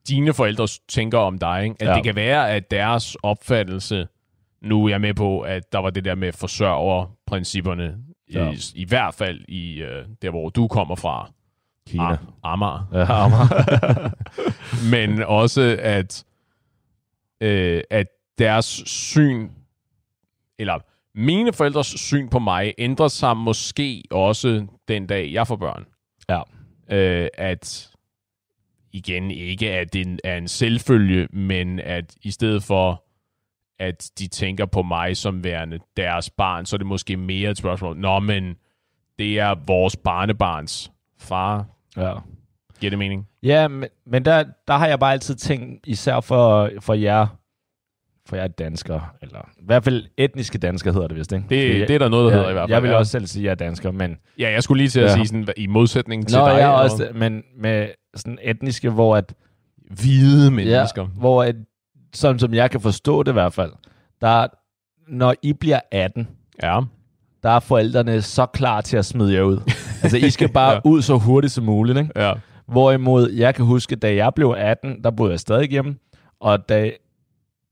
[0.07, 1.63] dine forældre tænker om dig.
[1.63, 1.75] Ikke?
[1.79, 1.95] At ja.
[1.95, 4.07] det kan være, at deres opfattelse,
[4.61, 7.95] nu er jeg med på, at der var det der med forsørgerprincipperne,
[8.33, 8.51] Ja.
[8.51, 9.89] I, I hvert fald i uh,
[10.21, 11.31] der, hvor du kommer fra.
[11.87, 12.03] Kina.
[12.03, 12.89] Ar- Amager.
[12.93, 14.09] Ja, Amager.
[14.91, 16.23] Men også, at,
[17.43, 19.49] uh, at deres syn,
[20.59, 20.79] eller
[21.15, 25.85] mine forældres syn på mig, ændrer sig måske også den dag, jeg får børn.
[26.29, 26.41] Ja.
[26.91, 27.89] Uh, at
[28.91, 33.03] igen ikke, at det er en selvfølge, men at i stedet for
[33.79, 37.57] at de tænker på mig som værende deres barn, så er det måske mere et
[37.57, 37.97] spørgsmål.
[37.97, 38.55] Nå, men
[39.19, 41.65] det er vores barnebarns far.
[41.97, 42.13] Ja.
[42.79, 43.27] Giver det mening?
[43.43, 47.27] Ja, men, men der, der har jeg bare altid tænkt, især for, for jer,
[48.25, 51.45] for jer danskere, eller i hvert fald etniske danskere hedder det vist, ikke?
[51.49, 52.75] Det, jeg, det er der noget, der ja, hedder i hvert fald.
[52.75, 52.97] Jeg vil ja.
[52.97, 54.17] også selv sige, at jeg er dansker, men...
[54.39, 55.13] Ja, jeg skulle lige til at ja.
[55.13, 56.57] sige sådan, i modsætning til Nå, dig.
[56.57, 59.33] jeg også, men med, sådan etniske, hvor at...
[60.01, 61.01] Hvide mennesker.
[61.01, 61.55] Ja, hvor at,
[62.13, 63.71] sådan som jeg kan forstå det i hvert fald,
[64.21, 64.47] der,
[65.07, 66.27] når I bliver 18,
[66.63, 66.81] ja.
[67.43, 69.57] der er forældrene så klar til at smide jer ud.
[70.03, 70.79] altså, I skal bare ja.
[70.85, 72.11] ud så hurtigt som muligt, ikke?
[72.15, 72.33] Ja.
[72.67, 75.95] Hvorimod, jeg kan huske, da jeg blev 18, der boede jeg stadig hjemme,
[76.39, 76.91] og da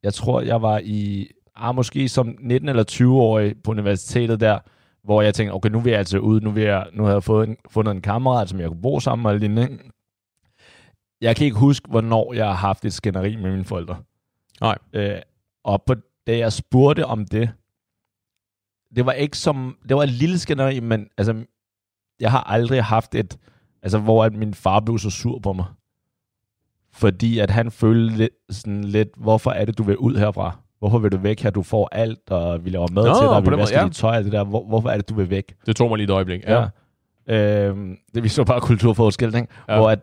[0.07, 4.59] jeg tror, jeg var i, ah, måske som 19 eller 20-årig på universitetet der,
[5.03, 7.23] hvor jeg tænkte, okay, nu vil jeg altså ud, nu, vil jeg, nu har jeg
[7.23, 9.79] fået en, fundet en kammerat, som jeg kunne bo sammen med, lignende.
[11.21, 13.97] Jeg kan ikke huske, hvornår jeg har haft et skænderi med mine forældre.
[14.61, 14.77] Nej.
[14.93, 15.21] Øh,
[15.63, 15.95] og på,
[16.27, 17.51] da jeg spurgte om det,
[18.95, 21.45] det var ikke som, det var et lille skænderi, men altså,
[22.19, 23.37] jeg har aldrig haft et,
[23.81, 25.65] altså hvor at min far blev så sur på mig.
[26.97, 30.57] Fordi at han følte lidt, sådan lidt, hvorfor er det, du vil ud herfra?
[30.79, 31.49] Hvorfor vil du væk her?
[31.49, 33.85] Du får alt, og vi laver mad Nå, til dig, vi vasker ja.
[33.85, 34.43] dit tøj, det der.
[34.43, 35.55] Hvor, hvorfor er det, du vil væk?
[35.65, 36.67] Det tog mig lige et øjeblik, ja.
[37.27, 37.67] ja.
[37.67, 39.47] Øhm, det vi så bare kulturforskel, ikke?
[39.69, 39.75] Ja.
[39.77, 39.99] Hvor at,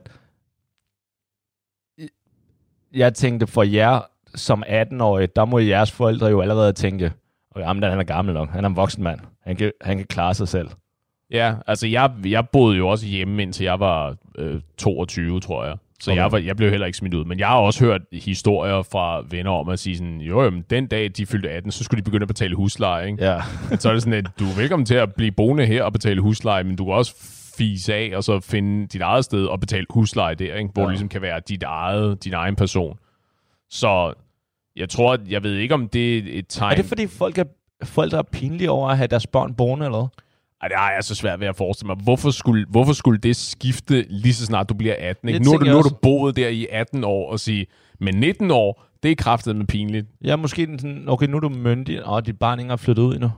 [2.94, 4.00] jeg tænkte, for jer
[4.34, 7.12] som 18-årig, der må jeres forældre jo allerede tænke,
[7.50, 10.06] okay, jamen, han er gammel nok, han er en voksen mand, han kan, han kan
[10.06, 10.68] klare sig selv.
[11.30, 15.76] Ja, altså jeg, jeg boede jo også hjemme, indtil jeg var øh, 22, tror jeg.
[16.04, 16.22] Så okay.
[16.22, 17.24] jeg, var, jeg blev heller ikke smidt ud.
[17.24, 20.86] Men jeg har også hørt historier fra venner om at sige sådan, jo, jo den
[20.86, 23.06] dag de fyldte 18, så skulle de begynde at betale husleje.
[23.06, 23.24] Ikke?
[23.24, 23.40] Ja.
[23.78, 26.20] så er det sådan, at du er velkommen til at blive boende her og betale
[26.20, 27.14] husleje, men du kan også
[27.58, 30.70] fise af og så finde dit eget sted og betale husleje der, ikke?
[30.72, 30.86] hvor ja.
[30.86, 32.98] du ligesom kan være dit eget, din egen person.
[33.70, 34.14] Så
[34.76, 36.72] jeg tror, jeg ved ikke, om det er et tegn...
[36.72, 37.44] Er det, fordi folk er,
[37.84, 40.08] forældre er pinlige over at have deres børn boende, eller
[40.64, 41.96] ej, det har jeg så svært ved at forestille mig.
[42.02, 45.28] Hvorfor skulle, hvorfor skulle det skifte lige så snart du bliver 18?
[45.28, 45.44] Ikke?
[45.44, 47.66] Nu, har du, nu har du boet der i 18 år og sige,
[48.00, 50.06] men 19 år, det er kraftet med pinligt.
[50.24, 53.14] Ja, måske sådan, okay, nu er du myndig, og dit barn ikke er flyttet ud
[53.14, 53.30] endnu.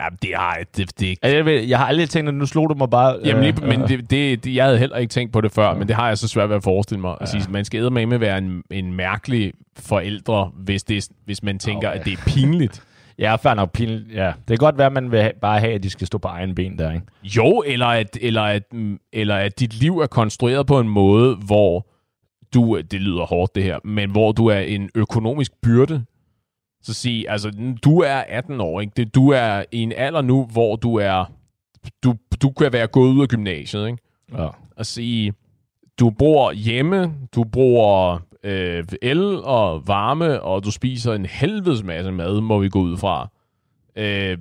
[0.00, 2.74] Ja, det har det, det, jeg, ved, jeg har aldrig tænkt, at nu slog du
[2.74, 3.18] mig bare...
[3.24, 5.74] Jamen, lige, øh, men det, det, det, jeg havde heller ikke tænkt på det før,
[5.74, 7.16] men det har jeg så svært ved at forestille mig.
[7.20, 11.58] At sige, man skal med med være en, en mærkelig forældre, hvis, det, hvis man
[11.58, 12.82] tænker, at det er pinligt.
[13.20, 13.72] Ja, fair nok.
[13.72, 14.26] Pin, ja.
[14.26, 16.54] Det kan godt være, at man vil bare have, at de skal stå på egen
[16.54, 17.06] ben der, ikke?
[17.22, 18.62] Jo, eller at, eller, at,
[19.12, 21.86] eller at dit liv er konstrueret på en måde, hvor
[22.54, 26.04] du, det lyder hårdt det her, men hvor du er en økonomisk byrde.
[26.82, 28.92] Så sig, altså, du er 18 år, ikke?
[28.96, 31.32] Det, du er i en alder nu, hvor du er,
[32.04, 33.98] du, du kan være gået ud af gymnasiet, ikke?
[34.32, 34.48] Ja.
[34.76, 35.32] Og sige,
[35.98, 42.10] du bor hjemme, du bruger øh, el og varme, og du spiser en helvedes masse
[42.10, 43.28] mad, må vi gå ud fra.
[43.96, 44.38] Øh,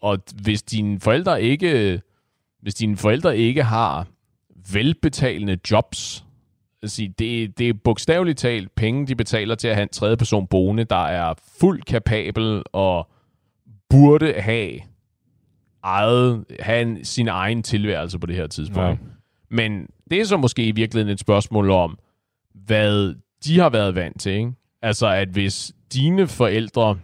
[0.00, 2.00] og hvis dine forældre ikke
[2.64, 4.06] hvis dine forældre ikke har
[4.72, 6.24] velbetalende jobs,
[6.82, 10.46] altså det, det er bogstaveligt talt penge, de betaler til at have en tredje person
[10.46, 13.10] boende, der er fuldt kapabel og
[13.90, 14.80] burde have
[15.82, 18.88] eget, have en, sin egen tilværelse på det her tidspunkt.
[18.88, 18.96] Ja.
[19.48, 21.98] Men det er så måske i virkeligheden et spørgsmål om,
[22.54, 23.14] hvad
[23.44, 24.32] de har været vant til.
[24.32, 24.52] Ikke?
[24.82, 26.98] Altså, at hvis dine forældre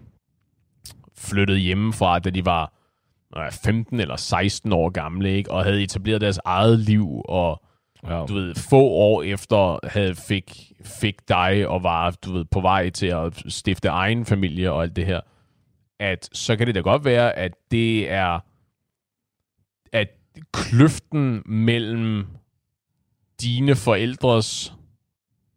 [1.17, 2.73] flyttede hjemmefra, da de var
[3.65, 5.51] 15 eller 16 år gamle, ikke?
[5.51, 7.63] og havde etableret deres eget liv, og
[8.09, 8.25] ja.
[8.27, 12.91] du ved, få år efter havde fik, fik dig og var du ved, på vej
[12.91, 15.21] til at stifte egen familie og alt det her,
[15.99, 18.41] at så kan det da godt være, at det er
[19.93, 20.09] at
[20.53, 22.27] kløften mellem
[23.41, 24.75] dine forældres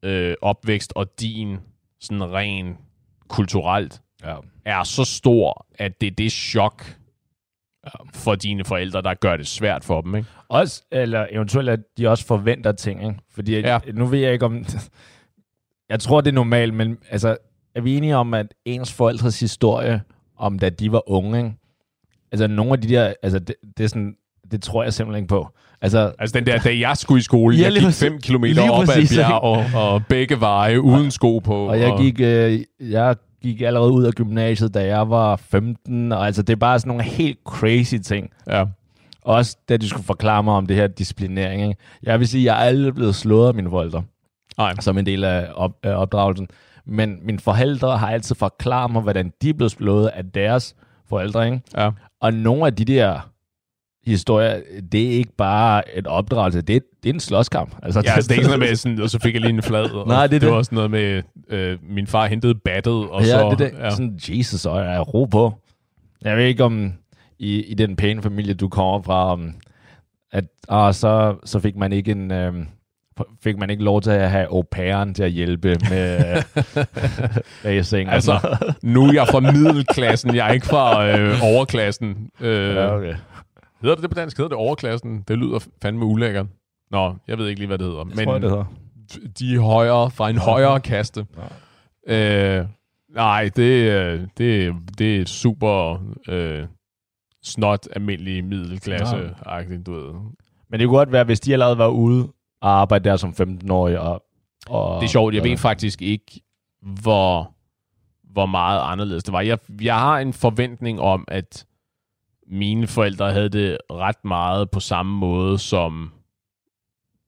[0.04, 1.58] øh, opvækst og din
[2.00, 2.78] sådan ren
[3.28, 4.36] kulturelt ja.
[4.66, 6.96] er så stor, at det er det chok
[7.86, 7.89] ja.
[8.13, 10.16] for dine forældre, der gør det svært for dem.
[10.16, 10.30] Ikke?
[10.48, 13.04] Også, eller eventuelt, at de også forventer ting.
[13.04, 13.20] Ikke?
[13.30, 13.80] Fordi ja.
[13.94, 14.66] nu ved jeg ikke om...
[15.89, 17.38] jeg tror, det er normalt, men altså,
[17.76, 20.02] er vi enige om, at ens forældres historie,
[20.38, 21.54] om da de var unge, ikke?
[22.34, 24.16] altså nogle af de der, altså det, det er sådan,
[24.52, 25.50] det tror jeg simpelthen ikke på.
[25.84, 28.82] Altså, altså den der, da jeg skulle i skole, ja, jeg gik 5 km op
[28.82, 31.67] ad bjerg og, og begge veje uden sko på.
[31.67, 32.00] Og jeg og...
[32.00, 36.54] gik, øh, jeg gik allerede ud af gymnasiet, da jeg var 15, og altså det
[36.54, 38.30] er bare sådan nogle helt crazy ting.
[38.50, 38.65] Ja.
[39.22, 41.62] Også da de skulle forklare mig om det her disciplinering.
[41.62, 41.76] Ikke?
[42.04, 44.04] Jeg vil sige, at jeg er aldrig blevet slået af mine forældre.
[44.58, 44.74] Nej.
[44.80, 46.48] Som en del af, op, af opdragelsen.
[46.86, 50.76] Men mine forældre har altid forklaret mig, hvordan de blevet slået af deres
[51.10, 51.46] forældre.
[51.46, 51.62] Ikke?
[51.78, 51.89] Ja.
[52.22, 53.30] Og nogle af de der
[54.06, 54.62] historie,
[54.92, 57.76] det er ikke bare et opdragelse, det er, det er en slåskamp.
[57.84, 59.63] Altså, ja, altså, det er ikke sådan med, sådan, og så fik jeg lige en
[59.63, 59.89] flad.
[59.89, 63.22] Og Nej, det, det, det var også noget med, øh, min far hentede battet, og
[63.22, 63.50] ja, så...
[63.50, 65.54] Det, det, ja, sådan, Jesus, og jeg er ro på.
[66.24, 66.94] Jeg ved ikke, om
[67.39, 69.54] i, i den pæne familie, du kommer fra, om,
[70.32, 72.32] at ah, så, så fik man ikke en...
[72.32, 72.54] Øh,
[73.44, 76.20] fik man ikke lov til at have au pairen til at hjælpe med
[77.66, 78.10] racing.
[78.10, 82.30] altså, nu er jeg fra middelklassen, jeg er ikke fra øh, overklassen.
[82.42, 83.13] Øh, ja, okay.
[83.84, 84.38] Hedder det det på dansk?
[84.38, 85.24] Hedder det overklassen?
[85.28, 86.46] Det lyder fandme ulækkert.
[86.91, 88.06] Nå, jeg ved ikke lige, hvad det hedder.
[88.08, 88.65] Jeg men tror, det hedder.
[89.39, 91.26] de er højere, fra en højere kaste.
[92.08, 92.60] Ja.
[92.60, 92.67] Øh,
[93.10, 96.67] nej, det, øh, det, det er super øh,
[97.43, 100.13] snot almindelig middelklasse agtigt du ved.
[100.69, 102.28] Men det kunne godt være, hvis de allerede var ude
[102.62, 104.00] og arbejde der som 15-årige.
[104.00, 104.24] Og,
[104.67, 106.41] og, Det er sjovt, jeg og, ved faktisk ikke,
[106.82, 107.54] hvor,
[108.34, 109.41] hvor meget anderledes det var.
[109.41, 111.65] Jeg, jeg har en forventning om, at
[112.47, 116.12] mine forældre havde det ret meget på samme måde, som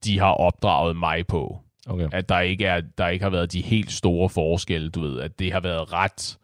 [0.05, 1.59] de har opdraget mig på.
[1.87, 2.07] Okay.
[2.11, 5.19] At der ikke, er, der ikke har været de helt store forskelle, du ved.
[5.19, 6.37] At det har været ret...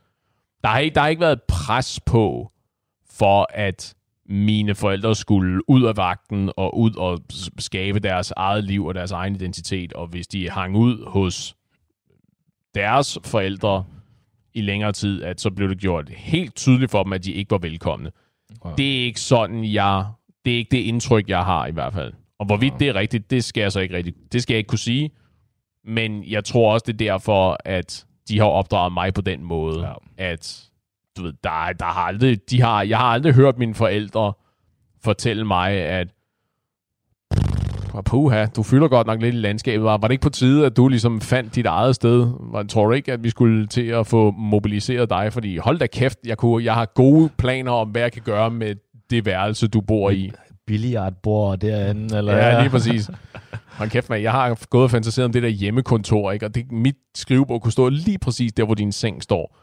[0.63, 2.51] Der har, ikke, der har ikke været pres på,
[3.09, 7.19] for at mine forældre skulle ud af vagten og ud og
[7.59, 9.93] skabe deres eget liv og deres egen identitet.
[9.93, 11.55] Og hvis de hang ud hos
[12.75, 13.85] deres forældre
[14.53, 17.51] i længere tid, at så blev det gjort helt tydeligt for dem, at de ikke
[17.51, 18.11] var velkomne.
[18.65, 18.75] Wow.
[18.75, 20.05] Det er ikke sådan, jeg...
[20.45, 22.13] Det er ikke det indtryk, jeg har i hvert fald.
[22.39, 24.13] Og hvorvidt det er rigtigt, det skal jeg så ikke rigtig...
[24.31, 25.11] Det skal jeg ikke kunne sige.
[25.85, 29.87] Men jeg tror også, det er derfor, at de har opdraget mig på den måde,
[29.87, 29.93] ja.
[30.17, 30.69] at
[31.17, 34.33] du ved, der, der har aldrig, de har, jeg har aldrig hørt mine forældre
[35.03, 36.07] fortælle mig, at
[38.05, 39.83] puha, du fylder godt nok lidt i landskabet.
[39.83, 42.27] Var, var det ikke på tide, at du ligesom fandt dit eget sted?
[42.39, 45.33] Var, tror du ikke, at vi skulle til at få mobiliseret dig?
[45.33, 48.51] Fordi hold da kæft, jeg, kunne, jeg har gode planer om, hvad jeg kan gøre
[48.51, 48.75] med
[49.09, 50.31] det værelse, du bor i.
[50.67, 53.09] Billiardbord derinde, eller Ja, lige præcis.
[53.67, 54.21] Hold kæft, man.
[54.23, 56.45] Jeg har gået og fantaseret om det der hjemmekontor, ikke?
[56.45, 59.57] og det, mit skrivebord kunne stå lige præcis der, hvor din seng står.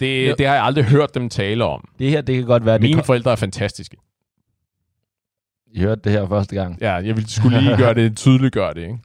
[0.00, 0.34] Det, Jo.
[0.38, 1.88] det har jeg aldrig hørt dem tale om.
[1.98, 3.96] Det her, det kan godt være, Mine det forældre er fantastiske.
[5.72, 6.78] I hørte det her første gang.
[6.80, 8.98] Ja, jeg ville skulle lige gøre det, tydeliggøre det, ikke?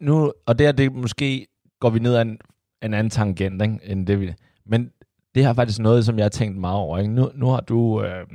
[0.00, 1.46] Nu, og det her, det måske
[1.80, 2.38] går vi ned ad en,
[2.82, 4.32] en anden tangent, ikke, end det vi...
[4.66, 4.90] Men
[5.34, 6.98] det er faktisk noget, som jeg har tænkt meget over.
[6.98, 7.12] Ikke?
[7.12, 8.26] Nu, nu har du øh,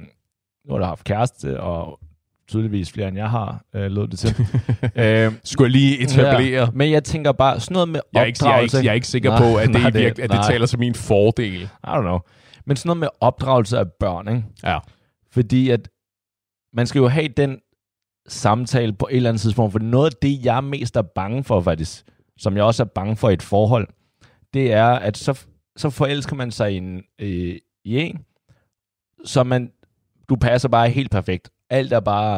[0.70, 2.00] nu har du haft kæreste, og
[2.48, 4.36] tydeligvis flere, end jeg har, øh, lød det til.
[5.04, 6.64] øh, Skulle jeg lige etablere?
[6.64, 8.86] Ja, men jeg tænker bare, sådan noget med Jeg er, ikke, jeg, er ikke, jeg
[8.86, 10.44] er ikke sikker på, at det, nej, nej, at det nej.
[10.48, 11.62] taler til min fordel.
[11.62, 12.20] I don't know.
[12.66, 14.44] Men sådan noget med opdragelse af børn, ikke?
[14.64, 14.78] Ja.
[15.32, 15.90] Fordi at
[16.74, 17.62] man skal jo have den
[18.28, 21.44] samtale på et eller andet tidspunkt, for noget af det, jeg er mest er bange
[21.44, 22.06] for faktisk,
[22.38, 23.88] som jeg også er bange for i et forhold,
[24.54, 25.46] det er, at så,
[25.78, 28.26] så forelsker man sig i en, øh, i en,
[29.26, 29.72] så man,
[30.30, 31.50] du passer bare helt perfekt.
[31.70, 32.38] Alt er bare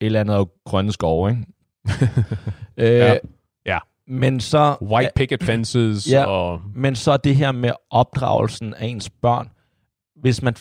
[0.00, 1.46] et eller andet grønne skove, ikke?
[2.76, 3.14] øh, Ja.
[3.66, 3.78] Ja.
[4.06, 4.76] Men så...
[4.82, 6.24] White picket fences Ja.
[6.24, 6.62] og...
[6.74, 9.50] Men så det her med opdragelsen af ens børn.
[10.16, 10.54] Hvis man,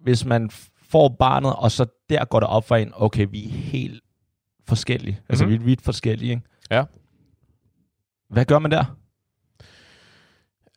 [0.00, 0.50] hvis man
[0.92, 4.02] får barnet, og så der går det op for en, okay, vi er helt
[4.68, 5.12] forskellige.
[5.12, 5.26] Mm-hmm.
[5.28, 5.50] Altså, Mhm.
[5.50, 6.42] vi er vidt forskellige, ikke?
[6.70, 6.84] Ja.
[8.30, 8.84] Hvad gør man der?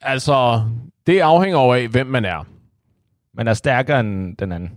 [0.01, 0.63] Altså,
[1.07, 2.43] det afhænger over af, hvem man er.
[3.33, 4.69] Man er stærkere end den anden.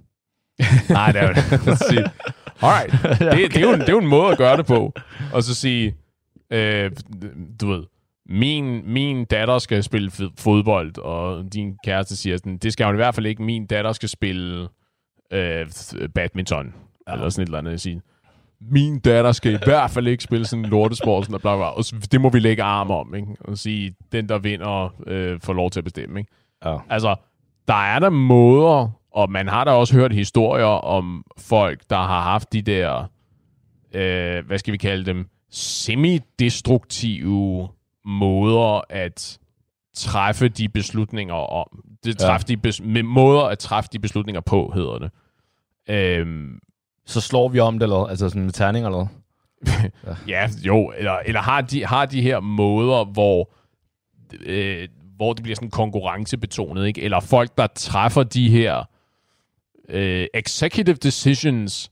[0.90, 2.10] Nej, det er jo det.
[2.62, 2.92] Alright.
[3.38, 4.92] Det, det, er jo en, det er jo en måde at gøre det på.
[5.32, 5.96] Og så sige,
[6.50, 6.90] øh,
[7.60, 7.84] du ved,
[8.26, 12.96] min, min datter skal spille fodbold, og din kæreste siger sådan, det skal hun i
[12.96, 13.42] hvert fald ikke.
[13.42, 14.68] Min datter skal spille
[15.30, 15.66] øh,
[16.14, 16.74] badminton,
[17.08, 17.12] ja.
[17.12, 17.80] eller sådan et eller andet.
[17.80, 18.02] Sige,
[18.60, 21.64] min datter skal i hvert fald ikke spille sådan en lortesport, sådan, og, bla, bla,
[21.64, 23.36] og det må vi lægge arm om, ikke?
[23.40, 26.20] og sige, den der vinder, øh, får lov til at bestemme.
[26.20, 26.32] Ikke?
[26.64, 26.76] Ja.
[26.90, 27.16] Altså,
[27.68, 32.20] der er der måder, og man har da også hørt historier om folk, der har
[32.20, 33.10] haft de der,
[33.94, 37.68] øh, hvad skal vi kalde dem, semidestruktive
[38.04, 39.38] måder at
[39.94, 41.84] træffe de beslutninger om.
[42.04, 42.38] Det Ja.
[42.48, 45.10] de bes- med måder at træffe de beslutninger på, hedder det.
[45.90, 46.58] Øhm,
[47.06, 49.08] Så slår vi om det, eller altså sådan med terning eller noget.
[50.28, 53.50] Ja, jo, eller, eller har, de, har de her måder, hvor,
[54.40, 57.02] øh, hvor det bliver sådan konkurrencebetonet, ikke?
[57.02, 58.84] Eller folk, der træffer de her
[59.88, 61.90] øh, executive decisions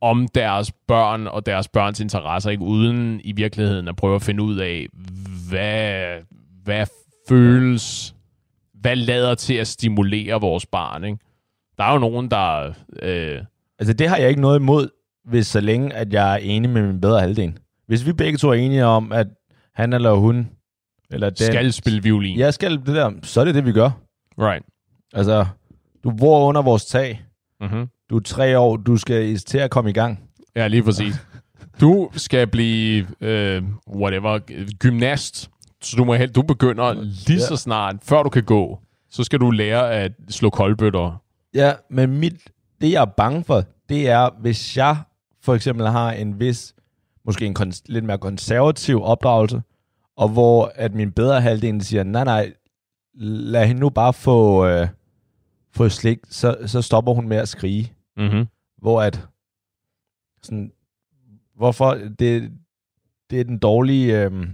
[0.00, 2.62] om deres børn og deres børns interesser, ikke?
[2.62, 4.86] Uden i virkeligheden at prøve at finde ud af,
[5.48, 6.14] hvad,
[6.64, 6.86] hvad
[7.28, 8.14] føles,
[8.80, 11.18] hvad lader til at stimulere vores barn, ikke?
[11.78, 12.72] Der er jo nogen, der...
[13.02, 13.40] Øh,
[13.80, 14.88] Altså, det har jeg ikke noget imod,
[15.24, 17.58] hvis så længe, at jeg er enig med min bedre halvdel.
[17.86, 19.26] Hvis vi begge to er enige om, at
[19.74, 20.48] han eller hun,
[21.10, 22.38] eller den, skal spille violin.
[22.38, 23.90] jeg skal det der, så er det det, vi gør.
[24.38, 24.64] Right.
[25.12, 25.46] Altså,
[26.04, 27.22] du bor under vores tag.
[27.60, 27.88] Mm-hmm.
[28.10, 30.20] Du er tre år, du skal til at komme i gang.
[30.56, 31.14] Ja, lige præcis.
[31.80, 34.38] Du skal blive, øh, whatever,
[34.78, 35.50] gymnast.
[35.82, 37.46] Så du, må helt, du begynder lige Ja.
[37.46, 41.22] så snart, før du kan gå, så skal du lære at slå koldbøtter.
[41.54, 42.34] Ja, men mit,
[42.80, 44.96] det jeg er bange for, det er, hvis jeg
[45.42, 46.74] for eksempel har en vis,
[47.24, 49.62] måske en kons- lidt mere konservativ opdragelse,
[50.16, 52.52] og hvor at min bedre halvdel siger, nej, nej,
[53.14, 54.88] lad hende nu bare få, øh,
[55.72, 57.92] få slik, så, så stopper hun med at skrige.
[58.16, 58.46] Mm-hmm.
[58.78, 59.26] Hvor at,
[60.42, 60.72] sådan,
[61.56, 62.50] hvorfor det,
[63.30, 64.46] det er den dårlige, øh,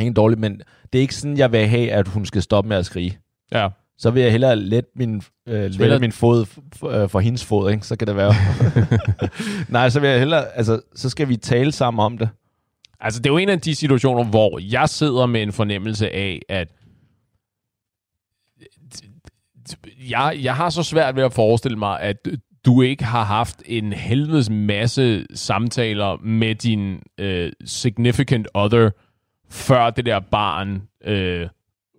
[0.00, 0.60] ikke dårlig, men
[0.92, 3.18] det er ikke sådan, jeg vil have, at hun skal stoppe med at skrige.
[3.52, 3.68] Ja.
[3.98, 7.70] Så vil jeg hellere lette min, øh, lette min fod for, øh, for hendes fod,
[7.70, 7.86] ikke?
[7.86, 8.34] så kan det være.
[9.68, 12.28] Nej, så vil jeg hellere, altså, så skal vi tale sammen om det.
[13.00, 16.40] Altså, det er jo en af de situationer, hvor jeg sidder med en fornemmelse af,
[16.48, 16.68] at
[20.10, 22.16] jeg, jeg har så svært ved at forestille mig, at
[22.64, 28.90] du ikke har haft en helvedes masse samtaler med din øh, significant other,
[29.54, 31.48] før det der barn øh,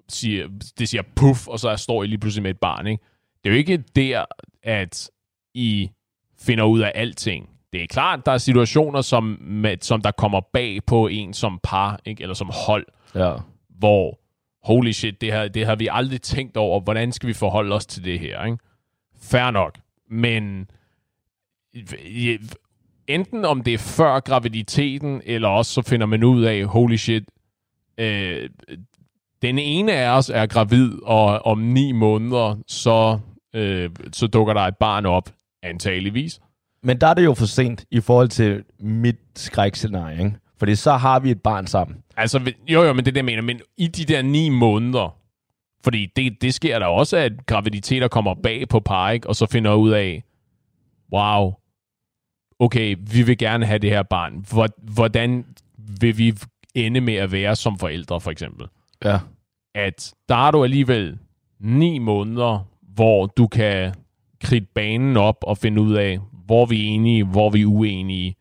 [0.10, 0.47] siger,
[0.80, 2.88] det siger puff, og så står I lige pludselig med et barn.
[2.88, 3.03] Ikke?
[3.43, 4.26] Det er jo ikke der,
[4.64, 5.10] at
[5.53, 5.89] I
[6.39, 7.49] finder ud af alting.
[7.74, 11.60] Det er klart, der er situationer, som, med, som der kommer bag på en som
[11.64, 12.22] par, ikke?
[12.22, 12.86] eller som hold,
[13.16, 13.34] ja.
[13.70, 14.20] hvor
[14.64, 17.86] holy shit, det her, det har vi aldrig tænkt over, hvordan skal vi forholde os
[17.86, 18.58] til det her, ikke?
[19.22, 19.78] Fair nok.
[20.10, 20.70] Men
[23.08, 27.24] enten om det er før graviditeten, eller også så finder man ud af, holy shit,
[27.98, 28.50] øh,
[29.41, 33.20] den ene af os er gravid, og om ni måneder, så,
[33.56, 35.30] øh, så dukker der et barn op,
[35.64, 36.39] antageligvis.
[36.84, 40.36] Men der er det jo for sent i forhold til mit skrækscenarie, ikke?
[40.58, 41.98] Fordi så har vi et barn sammen.
[42.18, 43.41] Altså, jo jo, men det er det, jeg mener.
[43.41, 45.18] Men i de der ni måneder,
[45.84, 49.30] fordi det, det sker der også, at graviditeter kommer bag på par, ikke?
[49.30, 50.24] og så finder ud af,
[51.14, 51.54] wow,
[52.60, 54.46] okay, vi vil gerne have det her barn.
[54.93, 55.46] Hvordan
[56.00, 56.34] vil vi
[56.76, 58.67] ende med at være som forældre, for eksempel?
[59.05, 59.19] Ja.
[59.76, 61.17] At der er du alligevel
[61.59, 63.93] ni måneder, hvor du kan
[64.43, 68.36] kridte banen op og finde ud af, hvor vi er enige, hvor vi er uenige,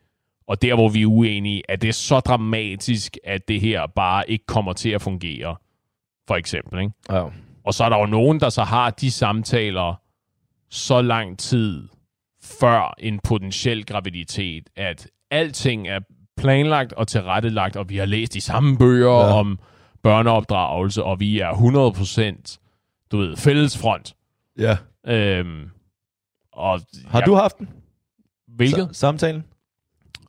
[0.46, 4.46] og der, hvor vi er uenige, er det så dramatisk, at det her bare ikke
[4.46, 5.56] kommer til at fungere,
[6.28, 6.80] for eksempel.
[6.80, 6.92] Ikke?
[7.10, 7.24] Ja.
[7.64, 9.94] Og så er der jo nogen, der så har de samtaler
[10.70, 11.88] så lang tid
[12.42, 16.00] før en potentiel graviditet, at alting er
[16.36, 19.38] planlagt og tilrettelagt, og vi har læst de samme bøger ja.
[19.38, 19.58] om
[20.02, 22.58] børneopdragelse, og vi er 100%
[23.12, 24.14] du ved, fællesfront.
[24.58, 24.76] Ja.
[25.06, 25.70] Øhm,
[26.52, 27.68] og, har ja, du haft den?
[28.48, 28.88] Hvilket?
[28.92, 29.44] S- samtalen?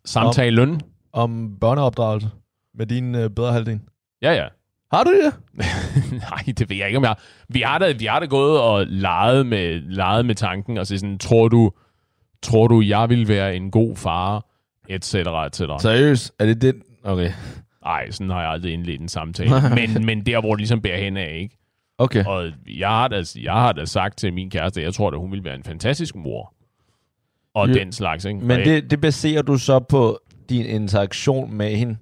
[0.06, 0.82] Samtalen?
[1.14, 2.30] Om, om børneopdragelse
[2.74, 3.80] med din øh, bedre halvdel?
[4.22, 4.48] Ja, ja.
[4.92, 5.34] Har du det?
[6.30, 7.16] Nej, det ved jeg ikke, om jeg
[7.50, 10.98] Vi har da, vi har da gået og leget med, leget med tanken, og så
[10.98, 11.72] sådan, tror du,
[12.42, 14.46] tror du, jeg vil være en god far,
[14.90, 15.80] et cetera, et cetera.
[15.80, 16.34] Seriøst?
[16.40, 16.76] Er det det?
[17.04, 17.32] Okay.
[17.84, 19.52] Nej, sådan har jeg aldrig indledt en samtale.
[19.76, 21.58] men, men der, hvor det ligesom bærer hen af, ikke?
[21.98, 22.26] Okay.
[22.26, 25.18] Og jeg har, da, jeg har da sagt til min kæreste, at jeg tror, at
[25.18, 26.54] hun vil være en fantastisk mor.
[27.54, 27.74] Og jo.
[27.74, 28.40] den slags, ikke?
[28.40, 30.20] Men det, det baserer du så på
[30.50, 31.98] din interaktion med hende?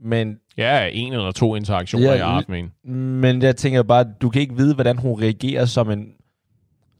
[0.00, 2.70] Men Ja, en eller to interaktioner, ja, jeg har haft med hende.
[3.20, 6.12] Men jeg tænker bare, du kan ikke vide, hvordan hun reagerer som en,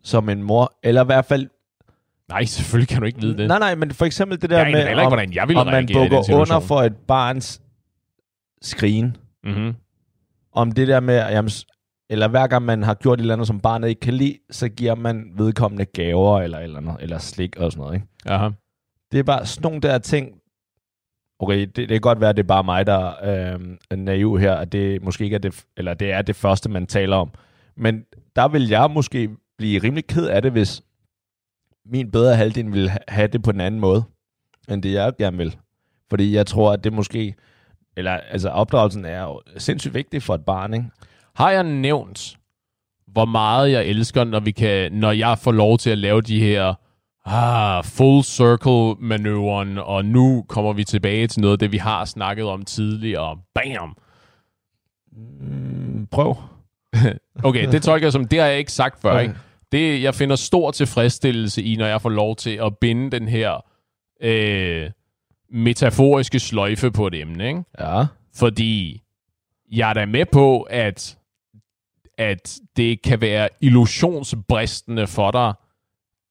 [0.02, 0.72] som en mor.
[0.82, 1.48] Eller i hvert fald...
[2.30, 3.48] Nej, selvfølgelig kan du ikke vide det.
[3.48, 5.88] Nej, nej, men for eksempel det der jeg med, ikke, om, hvordan jeg om man
[5.92, 7.62] bukker under for et barns
[8.62, 9.16] skrigen.
[9.44, 9.74] Mm-hmm.
[10.52, 11.50] Om det der med, jamen,
[12.10, 14.68] eller hver gang man har gjort et eller andet, som barnet ikke kan lide, så
[14.68, 17.94] giver man vedkommende gaver eller, eller, andet, eller slik og sådan noget.
[17.94, 18.06] Ikke?
[18.26, 18.48] Aha.
[19.12, 20.28] Det er bare sådan nogle der ting,
[21.38, 23.60] okay, det, det kan godt være, at det er bare mig, der øh,
[23.90, 26.86] er naiv her, at det måske ikke er det, eller det er det første, man
[26.86, 27.30] taler om.
[27.76, 28.04] Men
[28.36, 30.82] der vil jeg måske blive rimelig ked af det, hvis
[31.86, 34.04] min bedre halvdel vil have det på en anden måde,
[34.68, 35.56] end det jeg gerne vil.
[36.10, 37.34] Fordi jeg tror, at det måske,
[37.96, 40.86] eller altså opdragelsen er jo sindssygt vigtig for et barn, ikke?
[41.34, 42.36] Har jeg nævnt,
[43.06, 46.40] hvor meget jeg elsker, når, vi kan, når jeg får lov til at lave de
[46.40, 46.74] her
[47.26, 52.04] ah, full circle manøvren, og nu kommer vi tilbage til noget af det, vi har
[52.04, 53.38] snakket om tidligere.
[53.54, 53.96] Bam!
[55.12, 56.36] Mm, prøv.
[57.44, 59.10] okay, det tolker jeg som, det har jeg ikke sagt før.
[59.10, 59.22] Okay.
[59.22, 59.34] Ikke?
[59.72, 63.64] Det, jeg finder stor tilfredsstillelse i, når jeg får lov til at binde den her
[64.22, 64.90] øh,
[65.50, 67.48] metaforiske sløjfe på et emne.
[67.48, 67.62] Ikke?
[67.78, 68.06] Ja.
[68.34, 69.02] Fordi
[69.72, 71.18] jeg er da med på, at,
[72.18, 75.54] at det kan være illusionsbristende for dig,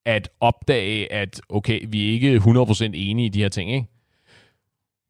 [0.05, 3.87] at opdage, at okay, vi er ikke 100% enige i de her ting, ikke?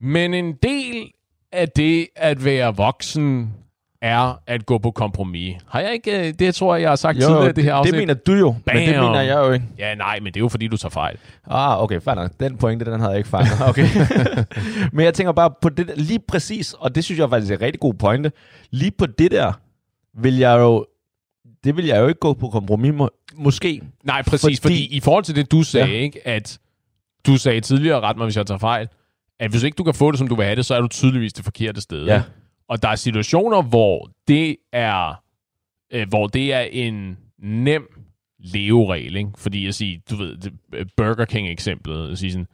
[0.02, 1.12] Men en del
[1.52, 3.54] af det at være voksen
[4.02, 5.56] er at gå på kompromis.
[5.68, 7.94] Har jeg ikke, øh, det tror jeg, jeg har sagt jo, tidligere, det her afsnit.
[7.94, 8.76] det mener du jo, Bam.
[8.76, 9.66] men det mener jeg jo ikke.
[9.78, 11.18] Ja, nej, men det er jo fordi, du tager fejl.
[11.48, 12.32] Ah, okay, fair nok.
[12.40, 13.52] Den pointe, den havde jeg ikke fanget.
[13.70, 13.88] Okay.
[14.94, 17.62] men jeg tænker bare på det lige præcis, og det synes jeg faktisk er en
[17.62, 18.32] rigtig god pointe.
[18.72, 19.54] Lige på det der,
[20.14, 20.86] vil jeg jo
[21.64, 23.08] det vil jeg jo ikke gå på kompromis med.
[23.36, 23.82] Måske.
[24.04, 25.94] Nej, præcis, fordi, fordi i forhold til det, du sagde, ja.
[25.94, 26.60] ikke, at
[27.28, 28.88] du sagde tidligere, ret mig, hvis jeg tager fejl,
[29.40, 30.88] at hvis ikke du kan få det, som du vil have det, så er du
[30.88, 32.06] tydeligvis det forkerte sted.
[32.06, 32.22] Ja.
[32.70, 35.24] Og der er situationer, hvor det er,
[35.94, 37.88] øh, hvor det er en nem
[38.40, 39.30] leveregel, ikke?
[39.38, 40.38] Fordi jeg siger, du ved,
[40.98, 42.48] Burger King-eksemplet, at sige sådan,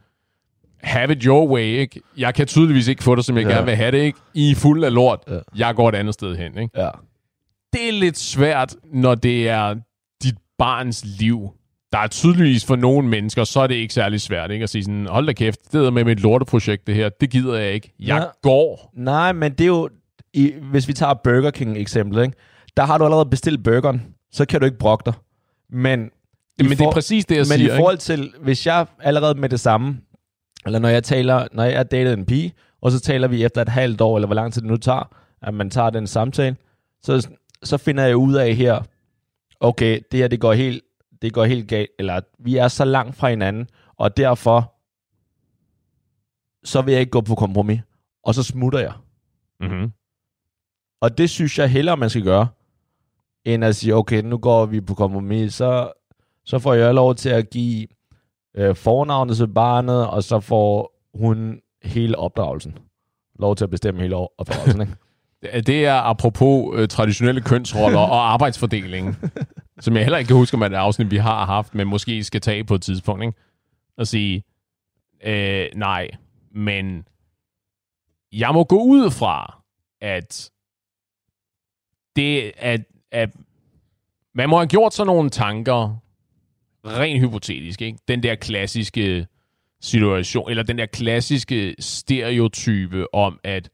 [0.82, 2.00] have it your way, ikke?
[2.16, 3.52] Jeg kan tydeligvis ikke få det, som jeg ja.
[3.52, 4.18] gerne vil have det, ikke?
[4.34, 5.20] I er fuld af lort.
[5.28, 5.38] Ja.
[5.56, 6.80] Jeg går et andet sted hen, ikke?
[6.80, 6.90] Ja.
[7.72, 9.74] Det er lidt svært, når det er
[10.22, 11.50] dit barns liv.
[11.92, 14.62] Der er tydeligvis for nogle mennesker, så er det ikke særlig svært, ikke?
[14.62, 17.08] At sige sådan, hold da kæft, det er med mit lorteprojekt, det her.
[17.08, 17.92] Det gider jeg ikke.
[18.00, 18.24] Jeg ja.
[18.42, 18.92] går.
[18.94, 19.88] Nej, men det er jo,
[20.36, 22.36] i, hvis vi tager Burger King eksempel, ikke?
[22.76, 25.14] Der har du allerede bestilt burgeren, så kan du ikke brokke dig.
[25.70, 26.10] Men
[26.58, 27.68] men det er præcis det, jeg men siger.
[27.68, 30.00] Men i forhold til, hvis jeg allerede med det samme,
[30.66, 33.68] eller når jeg taler, når jeg datet en pige, og så taler vi efter et
[33.68, 36.56] halvt år, eller hvor lang tid det nu tager, at man tager den samtale,
[37.02, 37.28] så,
[37.62, 38.82] så finder jeg ud af her,
[39.60, 40.82] okay, det her det går helt,
[41.22, 44.74] det går helt galt, eller vi er så langt fra hinanden, og derfor,
[46.64, 47.80] så vil jeg ikke gå på kompromis,
[48.24, 48.92] og så smutter jeg.
[49.60, 49.92] Mm-hmm.
[51.00, 52.48] Og det synes jeg hellere, man skal gøre,
[53.44, 55.92] end at sige, okay, nu går vi på kompromis, så,
[56.44, 57.86] så får jeg lov til at give
[58.56, 62.78] øh, fornavnet til barnet, og så får hun hele opdragelsen.
[63.38, 64.92] Lov til at bestemme hele opdragelsen, ikke?
[65.66, 69.16] Det er apropos øh, traditionelle kønsroller og arbejdsfordeling,
[69.80, 72.24] som jeg heller ikke kan huske, om er et afsnit, vi har haft, men måske
[72.24, 73.38] skal tage på et tidspunkt, ikke?
[73.98, 74.44] Og sige,
[75.24, 76.08] øh, nej,
[76.54, 77.04] men
[78.32, 79.62] jeg må gå ud fra,
[80.00, 80.50] at
[82.16, 82.80] det, at,
[83.12, 83.30] at
[84.34, 85.96] man må have gjort sådan nogle tanker,
[86.86, 87.98] rent hypotetisk, ikke?
[88.08, 89.26] Den der klassiske
[89.80, 93.70] situation, eller den der klassiske stereotype om, at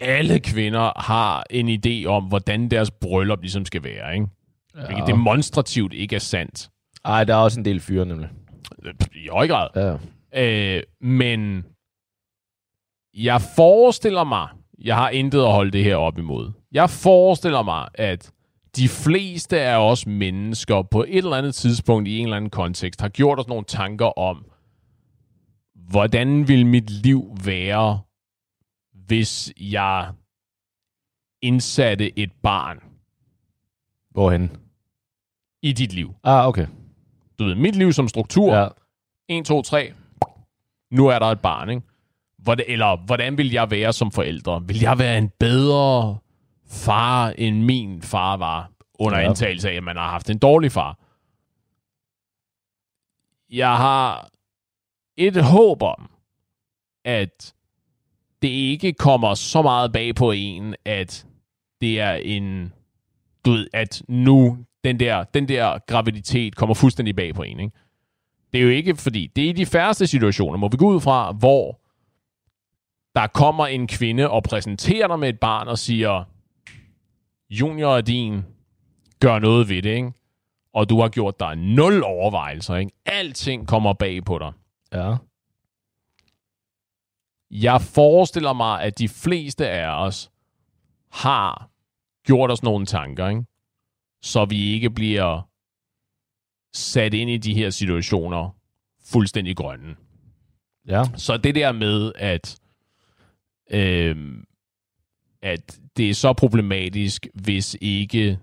[0.00, 4.26] alle kvinder har en idé om, hvordan deres bryllup ligesom skal være, ikke?
[4.76, 4.86] Ja.
[4.86, 6.70] Hvilket demonstrativt ikke er sandt.
[7.04, 8.28] Ej, der er også en del fyre, nemlig.
[9.14, 9.68] I høj grad.
[10.32, 10.76] Ja.
[10.76, 11.64] Øh, men
[13.14, 14.48] jeg forestiller mig,
[14.78, 16.52] jeg har intet at holde det her op imod.
[16.74, 18.32] Jeg forestiller mig, at
[18.76, 23.00] de fleste af os mennesker på et eller andet tidspunkt i en eller anden kontekst
[23.00, 24.44] har gjort os nogle tanker om,
[25.74, 28.00] hvordan vil mit liv være,
[29.06, 30.12] hvis jeg
[31.42, 32.78] indsatte et barn.
[34.10, 34.50] Hvorhen?
[35.62, 36.14] I dit liv.
[36.24, 36.66] Ah, okay.
[37.38, 38.54] Du ved, mit liv som struktur.
[38.54, 38.68] Ja.
[39.28, 39.92] 1, 2, 3.
[40.90, 41.82] Nu er der et barn, ikke?
[42.38, 44.62] Hvordan, eller hvordan vil jeg være som forældre?
[44.66, 46.18] Vil jeg være en bedre
[46.66, 49.28] far, end min far var, under ja.
[49.28, 50.98] antagelse af, at man har haft en dårlig far.
[53.50, 54.28] Jeg har
[55.16, 56.10] et håb om,
[57.04, 57.54] at
[58.42, 61.26] det ikke kommer så meget bag på en, at
[61.80, 62.72] det er en,
[63.44, 67.60] du ved, at nu den der, den der graviditet kommer fuldstændig bag på en.
[67.60, 67.76] Ikke?
[68.52, 71.00] Det er jo ikke, fordi det er i de færreste situationer, må vi gå ud
[71.00, 71.80] fra, hvor
[73.14, 76.24] der kommer en kvinde og præsenterer dig med et barn og siger,
[77.60, 78.42] junior din,
[79.20, 80.12] gør noget ved det, ikke?
[80.72, 82.92] Og du har gjort dig nul overvejelser, ikke?
[83.06, 84.52] Alting kommer bag på dig.
[84.92, 85.16] Ja.
[87.50, 90.30] Jeg forestiller mig, at de fleste af os
[91.12, 91.70] har
[92.26, 93.44] gjort os nogle tanker, ikke?
[94.22, 95.48] Så vi ikke bliver
[96.74, 98.50] sat ind i de her situationer
[99.04, 99.96] fuldstændig grønne.
[100.88, 101.02] Ja.
[101.16, 102.58] Så det der med, at,
[103.70, 104.16] øh,
[105.44, 108.38] at det er så problematisk, hvis ikke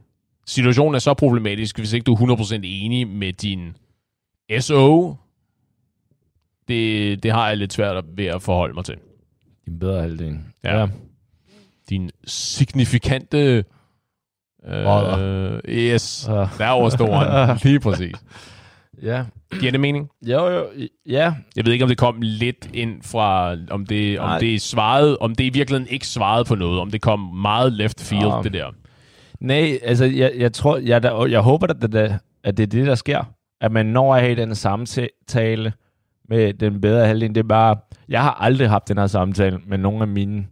[0.47, 3.75] situationen er så problematisk, hvis ikke du er 100% enig med din
[4.59, 5.15] SO.
[6.67, 8.95] Det, det har jeg lidt svært ved at forholde mig til.
[9.65, 10.39] Din bedre halvdel.
[10.63, 10.79] Ja.
[10.79, 10.87] ja.
[11.89, 13.65] Din signifikante...
[14.65, 16.57] Øh, yes, uh.
[16.57, 18.15] der overstår Lige præcis.
[19.01, 19.25] Ja.
[19.59, 20.09] Giver det mening?
[20.21, 20.65] Jo, jo,
[21.05, 21.33] ja.
[21.55, 25.35] Jeg ved ikke, om det kom lidt ind fra, om det, om det svarede, om
[25.35, 28.53] det i virkeligheden ikke svarede på noget, om det kom meget left field, um, det
[28.53, 28.71] der.
[29.39, 32.87] Nej, altså, jeg, jeg tror, jeg, der, jeg håber, at det, at det er det,
[32.87, 33.23] der sker.
[33.61, 35.73] At man når at have den samtale
[36.29, 37.29] med den bedre halvdel.
[37.29, 37.77] Det er bare,
[38.09, 40.47] jeg har aldrig haft den her samtale med nogen af mine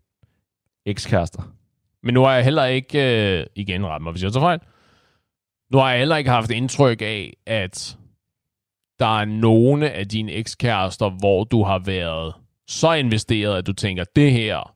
[0.85, 1.41] ekskærester.
[2.03, 4.59] Men nu har jeg heller ikke, øh, igen ret mig, hvis jeg tager fejl,
[5.71, 7.97] nu har jeg heller ikke haft indtryk af, at
[8.99, 12.33] der er nogle af dine ekskærester, hvor du har været
[12.67, 14.75] så investeret, at du tænker, det her,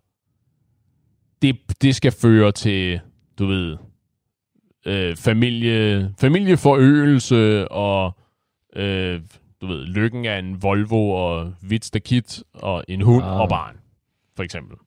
[1.41, 2.99] det, det skal føre til,
[3.39, 3.77] du ved,
[4.85, 8.17] øh, familie, familieforøgelse og
[8.75, 9.21] øh,
[9.61, 13.39] du ved, lykken af en Volvo og hvidt stakit og en hund ah.
[13.39, 13.77] og barn,
[14.35, 14.77] for eksempel.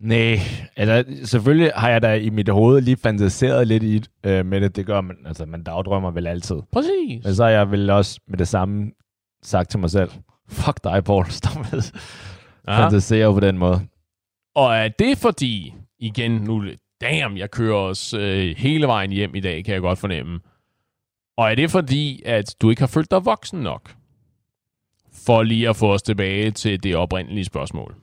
[0.00, 0.38] Nej,
[0.76, 4.76] altså selvfølgelig har jeg da i mit hoved lige fantaseret lidt i øh, med det.
[4.76, 6.56] Det gør man, altså man dagdrømmer vel altid.
[6.72, 7.24] Præcis.
[7.24, 8.90] Men så har jeg vel også med det samme
[9.42, 10.10] sagt til mig selv,
[10.48, 11.82] fuck dig, Paul, stop med
[12.66, 13.80] fantasere på den måde.
[14.54, 16.64] Og er det fordi, igen, nu
[17.00, 20.40] damn, jeg kører os øh, hele vejen hjem i dag, kan jeg godt fornemme.
[21.36, 23.94] Og er det fordi, at du ikke har følt dig voksen nok?
[25.26, 27.94] for lige at få os tilbage til det oprindelige spørgsmål.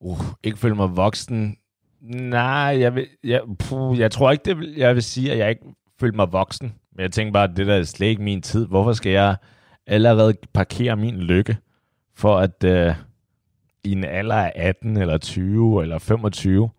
[0.00, 1.56] Uh, ikke føle mig voksen.
[2.00, 5.50] Nej, jeg, vil, jeg, puh, jeg tror ikke, det vil, jeg vil sige, at jeg
[5.50, 5.64] ikke
[6.00, 6.74] føler mig voksen.
[6.92, 8.66] Men jeg tænker bare, at det der er slet ikke min tid.
[8.66, 9.36] Hvorfor skal jeg
[9.86, 11.56] allerede parkere min lykke
[12.14, 12.94] for at uh,
[13.84, 16.70] i en alder af 18 eller 20 eller 25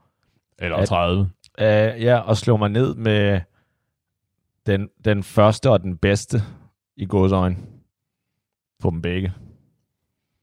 [0.59, 3.41] eller 30 at, uh, ja, og slå mig ned med
[4.65, 6.41] den, den første og den bedste
[6.97, 7.57] i godsøjne
[8.79, 9.33] på dem begge.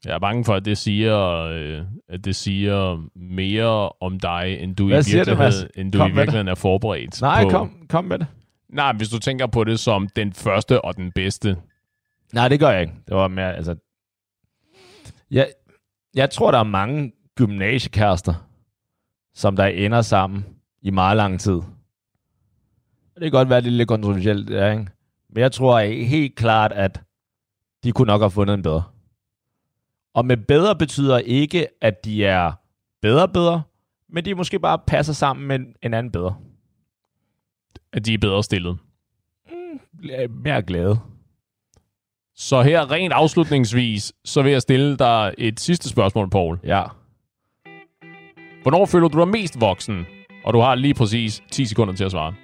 [0.05, 4.77] Jeg er bange for, at det siger, øh, at det siger mere om dig, end
[4.77, 7.49] du Hvad i virkeligheden, end du i virkeligheden er forberedt Nej, på.
[7.49, 8.27] kom, kom med det.
[8.69, 11.57] Nej, hvis du tænker på det som den første og den bedste.
[12.33, 12.93] Nej, det gør jeg ikke.
[13.09, 13.77] Det var mere, altså...
[15.31, 15.49] Jeg,
[16.15, 18.35] jeg tror, der er mange gymnasiekærester,
[19.35, 20.47] som der ender sammen
[20.83, 21.61] i meget lang tid.
[23.15, 24.87] Det kan godt være, det er lidt kontroversielt, ja, ikke?
[25.31, 27.01] Men jeg tror helt klart, at
[27.85, 28.83] de kunne nok have fundet en bedre.
[30.19, 32.53] Og med bedre betyder ikke, at de er
[33.03, 33.63] bedre bedre,
[34.09, 36.37] men de måske bare passer sammen med en anden bedre.
[37.93, 38.79] At de er bedre stillet.
[39.51, 39.81] Mm,
[40.45, 40.99] mere glade.
[42.37, 46.59] Så her rent afslutningsvis, så vil jeg stille dig et sidste spørgsmål, Paul.
[46.65, 46.83] Ja.
[48.63, 50.07] Hvornår føler du dig mest voksen?
[50.45, 52.35] Og du har lige præcis 10 sekunder til at svare.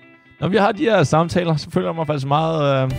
[0.41, 2.91] Når vi har de her samtaler, så føler jeg mig faktisk meget øh,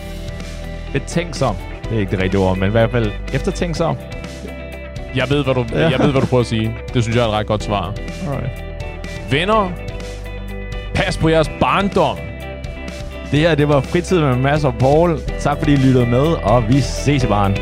[0.92, 1.56] betænksom.
[1.84, 3.96] Det er ikke det rigtige ord, men i hvert fald eftertænksom.
[5.16, 5.88] Jeg ved, hvad du, ja.
[5.90, 6.74] jeg ved, hvad du prøver at sige.
[6.94, 7.94] Det synes jeg er et ret godt svar.
[8.28, 8.64] Alright.
[9.30, 9.70] Venner,
[10.94, 12.16] pas på jeres barndom.
[13.30, 15.20] Det her, det var fritid med Mads og Paul.
[15.40, 17.56] Tak fordi I lyttede med, og vi ses i baren.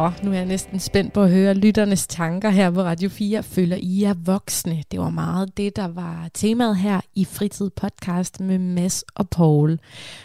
[0.00, 3.42] Nå, nu er jeg næsten spændt på at høre lytternes tanker her på Radio 4.
[3.42, 4.82] Føler I jer voksne?
[4.90, 9.78] Det var meget det, der var temaet her i Fritid Podcast med Mads og Paul.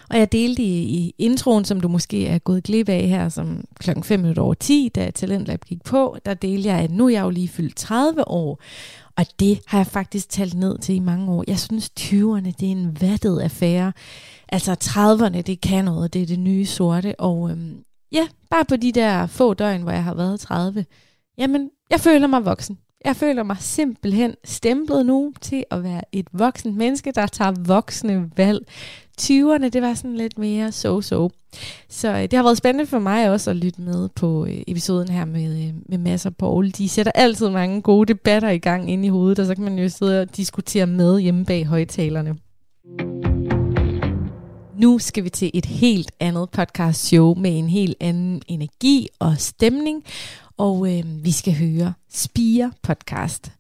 [0.10, 3.64] Og jeg delte i, i introen, som du måske er gået glip af her, som
[3.80, 7.10] klokken 5 minutter over 10, da Talentlab gik på, der delte jeg, at nu er
[7.10, 8.62] jeg jo lige fyldt 30 år.
[9.16, 11.44] Og det har jeg faktisk talt ned til i mange år.
[11.48, 13.94] Jeg synes, 20'erne det er en vattet affære.
[14.50, 17.20] Altså 30'erne, det kan noget, det er det nye sorte.
[17.20, 20.86] Og øhm, ja, bare på de der få døgn, hvor jeg har været 30,
[21.38, 22.78] jamen, jeg føler mig voksen.
[23.06, 28.30] Jeg føler mig simpelthen stemplet nu til at være et voksen menneske, der tager voksne
[28.38, 28.68] valg.
[29.22, 31.30] 20'erne, det var sådan lidt mere so-so.
[31.90, 35.10] Så øh, det har været spændende for mig også at lytte med på øh, episoden
[35.10, 36.72] her med, øh, med Mads og Paul.
[36.72, 39.80] De sætter altid mange gode debatter i gang inde i hovedet, og så kan man
[39.80, 42.36] jo sidde og diskutere med hjemme bag højtalerne.
[44.78, 49.36] Nu skal vi til et helt andet podcast show med en helt anden energi og
[49.38, 50.04] stemning.
[50.58, 53.52] Og øh, vi skal høre Spire Podcast.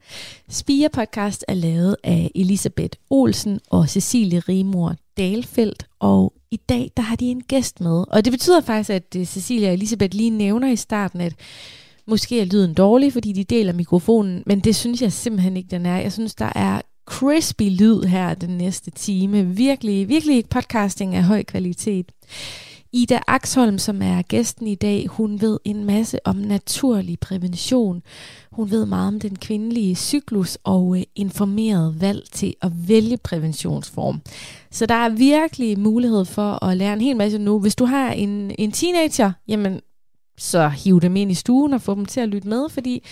[0.49, 5.87] Spire Podcast er lavet af Elisabeth Olsen og Cecilie Rimor Dalfeldt.
[5.99, 8.03] Og i dag der har de en gæst med.
[8.11, 11.33] Og det betyder faktisk, at øh, Cecilie og Elisabeth lige nævner i starten, at
[12.07, 14.43] måske er lyden dårlig, fordi de deler mikrofonen.
[14.45, 15.97] Men det synes jeg simpelthen ikke, den er.
[15.97, 19.45] Jeg synes, der er crispy lyd her den næste time.
[19.45, 22.11] Virkelig, virkelig podcasting af høj kvalitet.
[22.93, 28.01] Ida Axholm, som er gæsten i dag, hun ved en masse om naturlig prævention.
[28.51, 34.21] Hun ved meget om den kvindelige cyklus og øh, informeret valg til at vælge præventionsform.
[34.71, 37.59] Så der er virkelig mulighed for at lære en hel masse nu.
[37.59, 39.81] Hvis du har en, en teenager, jamen
[40.37, 43.03] så hiv dem ind i stuen og få dem til at lytte med, fordi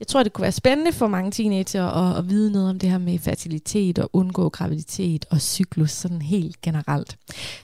[0.00, 2.90] jeg tror, det kunne være spændende for mange teenager at, at vide noget om det
[2.90, 7.16] her med fertilitet og undgå graviditet og cyklus sådan helt generelt.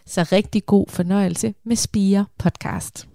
[0.07, 3.09] Så rigtig god fornøjelse med Spire Podcast.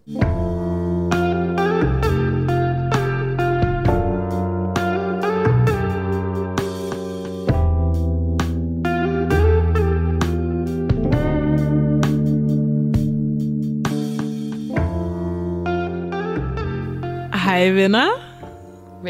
[17.34, 18.27] Hej venner.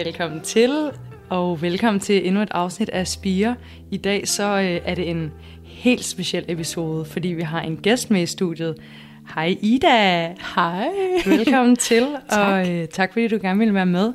[0.05, 0.91] Velkommen til,
[1.29, 3.55] og velkommen til endnu et afsnit af Spire.
[3.91, 5.31] I dag så øh, er det en
[5.63, 8.75] helt speciel episode, fordi vi har en gæst med i studiet.
[9.35, 10.27] Hej Ida.
[10.55, 10.87] Hej.
[11.25, 12.39] Velkommen til, tak.
[12.39, 14.13] og øh, tak fordi du gerne ville være med.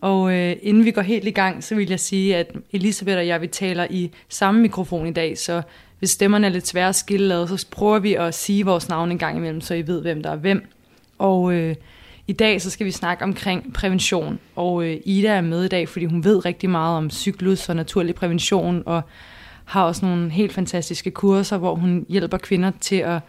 [0.00, 3.26] Og øh, inden vi går helt i gang, så vil jeg sige, at Elisabeth og
[3.26, 5.62] jeg, vi taler i samme mikrofon i dag, så
[5.98, 9.18] hvis stemmerne er lidt svære at skille så prøver vi at sige vores navn en
[9.18, 10.66] gang imellem, så I ved, hvem der er hvem.
[11.18, 11.74] Og øh,
[12.26, 15.88] i dag så skal vi snakke omkring prævention, og øh, Ida er med i dag,
[15.88, 19.02] fordi hun ved rigtig meget om cyklus og naturlig prævention, og
[19.64, 23.20] har også nogle helt fantastiske kurser, hvor hun hjælper kvinder til at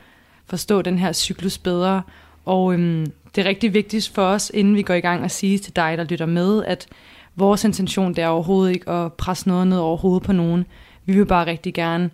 [0.45, 2.01] forstå den her cyklus bedre.
[2.45, 5.57] Og øhm, det er rigtig vigtigt for os, inden vi går i gang, at sige
[5.57, 6.87] til dig, der lytter med, at
[7.35, 10.65] vores intention det er overhovedet ikke at presse noget ned over hovedet på nogen.
[11.05, 12.09] Vi vil bare rigtig gerne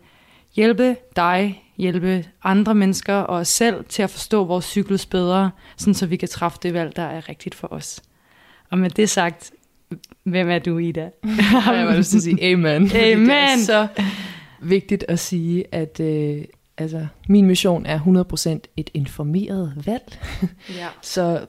[0.55, 5.93] hjælpe dig, hjælpe andre mennesker og os selv til at forstå vores cyklus bedre, sådan
[5.93, 8.01] så vi kan træffe det valg, der er rigtigt for os.
[8.71, 9.51] Og med det sagt,
[10.23, 11.09] hvem er du, Ida?
[11.67, 12.67] jeg vil sige amen.
[12.95, 13.29] Amen.
[13.29, 13.87] Det er så
[14.61, 16.43] vigtigt at sige, at øh,
[16.77, 17.99] altså, min mission er
[18.63, 20.19] 100% et informeret valg.
[20.75, 20.87] Ja.
[21.01, 21.45] så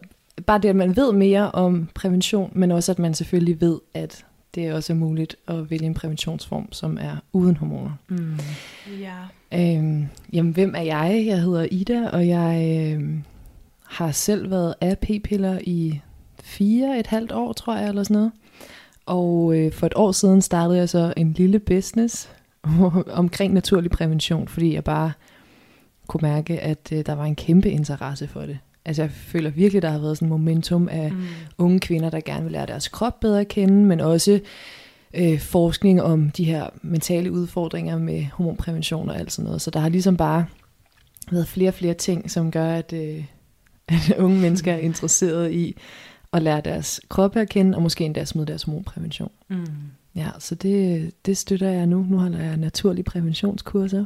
[0.46, 4.24] bare det, at man ved mere om prævention, men også at man selvfølgelig ved, at
[4.54, 7.92] det er også muligt at vælge en præventionsform, som er uden hormoner.
[8.08, 8.38] Mm.
[9.00, 9.16] Ja.
[9.54, 11.24] Øhm, jamen, hvem er jeg?
[11.26, 13.18] Jeg hedder Ida, og jeg øh,
[13.86, 16.00] har selv været af p-piller i
[16.42, 18.32] fire et halvt år, tror jeg, eller sådan noget.
[19.06, 22.30] Og øh, for et år siden startede jeg så en lille business
[23.22, 25.12] omkring naturlig prævention, fordi jeg bare
[26.06, 28.58] kunne mærke, at øh, der var en kæmpe interesse for det.
[28.84, 31.22] Altså jeg føler virkelig, der har været sådan en momentum af mm.
[31.58, 34.40] unge kvinder, der gerne vil lære deres krop bedre at kende, men også
[35.14, 39.62] øh, forskning om de her mentale udfordringer med hormonprævention og alt sådan noget.
[39.62, 40.46] Så der har ligesom bare
[41.30, 43.24] været flere og flere ting, som gør, at, øh,
[43.88, 45.76] at unge mennesker er interesseret i
[46.32, 49.30] at lære deres krop at kende, og måske endda smide deres hormonprævention.
[49.48, 49.66] Mm.
[50.14, 52.06] Ja, så det, det støtter jeg nu.
[52.08, 54.04] Nu holder jeg naturlige præventionskurser,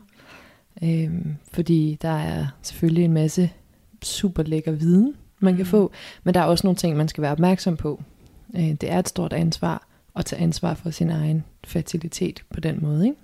[0.82, 3.50] øhm, fordi der er selvfølgelig en masse
[4.06, 5.70] super lækker viden, man kan mm.
[5.70, 5.92] få,
[6.24, 8.02] men der er også nogle ting, man skal være opmærksom på.
[8.56, 12.78] Øh, det er et stort ansvar at tage ansvar for sin egen fertilitet på den
[12.82, 13.04] måde.
[13.06, 13.18] Ikke?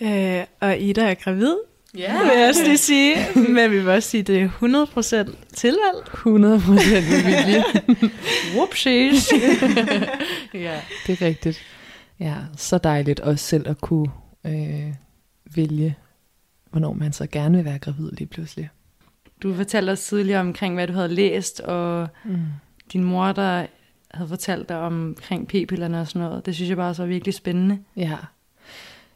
[0.00, 0.06] Mm.
[0.06, 1.54] Øh, og Ida er gravid,
[1.96, 3.16] Ja, vil jeg også lige sige.
[3.54, 6.04] Men vi vil også sige, at det er 100% tilvalg.
[6.06, 7.64] 100% med vilje.
[8.54, 9.32] Whoopsies.
[10.54, 11.58] ja, det er rigtigt.
[12.20, 14.10] Ja, så dejligt også selv at kunne
[14.46, 14.94] øh,
[15.54, 15.96] vælge,
[16.70, 18.68] hvornår man så gerne vil være gravid lige pludselig.
[19.42, 22.38] Du fortalte os tidligere omkring, hvad du havde læst, og mm.
[22.92, 23.66] din mor, der
[24.10, 26.46] havde fortalt dig omkring p-pillerne og sådan noget.
[26.46, 27.78] Det synes jeg bare så var virkelig spændende.
[27.96, 28.16] Ja.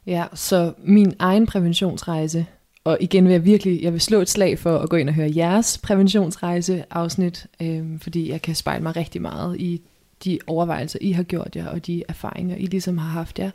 [0.05, 2.45] Ja, så min egen præventionsrejse,
[2.83, 5.15] og igen vil jeg virkelig, jeg vil slå et slag for at gå ind og
[5.15, 9.81] høre jeres præventionsrejse afsnit, øh, fordi jeg kan spejle mig rigtig meget i
[10.23, 13.51] de overvejelser, I har gjort jer, og de erfaringer, I ligesom har haft jer.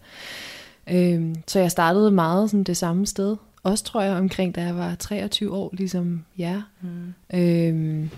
[0.90, 4.76] Øh, så jeg startede meget sådan det samme sted, også tror jeg omkring, da jeg
[4.76, 6.62] var 23 år, ligesom jer.
[6.80, 7.38] Mm.
[7.38, 8.10] Øhm,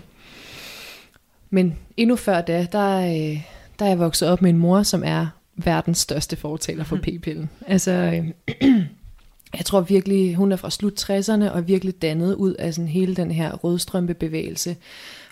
[1.49, 3.43] men endnu før da, der, øh,
[3.79, 7.49] der er jeg vokset op med en mor, som er verdens største fortaler for p-pillen.
[7.67, 8.27] Altså, øh,
[9.57, 13.15] jeg tror virkelig, hun er fra slut 60'erne og virkelig dannet ud af sådan hele
[13.15, 14.75] den her rødstrømpebevægelse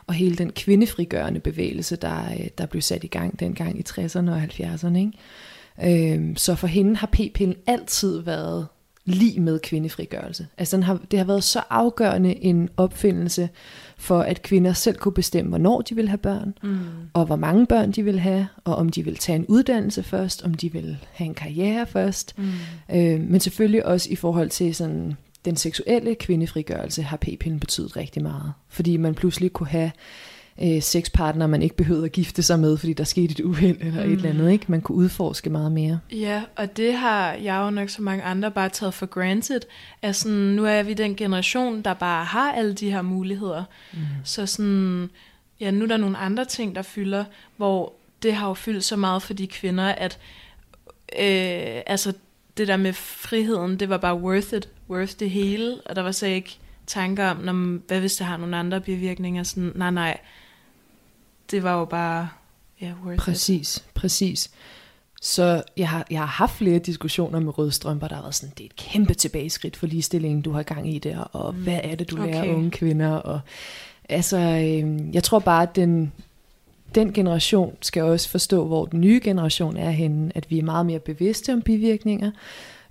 [0.07, 4.31] og hele den kvindefrigørende bevægelse, der, øh, der blev sat i gang dengang i 60'erne
[4.31, 4.97] og 70'erne.
[4.97, 6.13] Ikke?
[6.13, 8.67] Øhm, så for hende har p-pillen altid været
[9.05, 10.47] lige med kvindefrigørelse.
[10.57, 13.49] Altså den har, det har været så afgørende en opfindelse
[13.97, 16.79] for, at kvinder selv kunne bestemme, hvornår de vil have børn, mm.
[17.13, 20.43] og hvor mange børn de vil have, og om de vil tage en uddannelse først,
[20.43, 22.37] om de vil have en karriere først.
[22.37, 22.51] Mm.
[22.93, 28.23] Øh, men selvfølgelig også i forhold til sådan den seksuelle kvindefrigørelse har p-pillen betydet rigtig
[28.23, 28.53] meget.
[28.69, 29.91] Fordi man pludselig kunne have
[30.61, 34.05] øh, sexpartner, man ikke behøvede at gifte sig med, fordi der skete et uheld eller
[34.05, 34.11] mm.
[34.11, 34.51] et eller andet.
[34.51, 34.65] Ikke?
[34.67, 35.99] Man kunne udforske meget mere.
[36.11, 39.61] Ja, og det har jeg jo nok så mange andre bare taget for granted.
[40.01, 43.63] At sådan, nu er vi den generation, der bare har alle de her muligheder.
[43.93, 43.99] Mm.
[44.23, 45.09] Så sådan,
[45.59, 47.25] ja, nu er der nogle andre ting, der fylder,
[47.57, 47.93] hvor
[48.23, 50.19] det har jo fyldt så meget for de kvinder, at
[51.19, 52.13] øh, altså,
[52.57, 56.11] det der med friheden, det var bare worth it, worth det hele, og der var
[56.11, 60.17] så ikke tanker om, hvad hvis det har nogle andre bivirkninger, sådan, nej, nej,
[61.51, 62.29] det var jo bare,
[62.81, 63.85] ja, worth Præcis, it.
[63.93, 64.51] præcis.
[65.21, 68.53] Så jeg har, jeg har haft flere diskussioner med røde strømper, der har været sådan,
[68.57, 71.63] det er et kæmpe tilbageskridt for ligestillingen, du har gang i der, og mm.
[71.63, 72.31] hvad er det, du okay.
[72.31, 73.39] lærer unge kvinder, og
[74.09, 76.11] altså, øh, jeg tror bare, at den,
[76.95, 80.85] den generation skal også forstå, hvor den nye generation er henne, at vi er meget
[80.85, 82.31] mere bevidste om bivirkninger,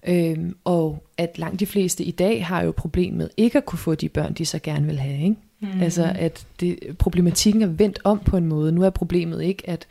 [0.07, 3.79] øh, og at langt de fleste i dag har jo problem med ikke at kunne
[3.79, 5.37] få de børn, de så gerne vil have, ikke?
[5.61, 5.81] Mm.
[5.81, 8.73] Altså at det, problematikken er vendt om på en måde.
[8.73, 9.87] Nu er problemet ikke, at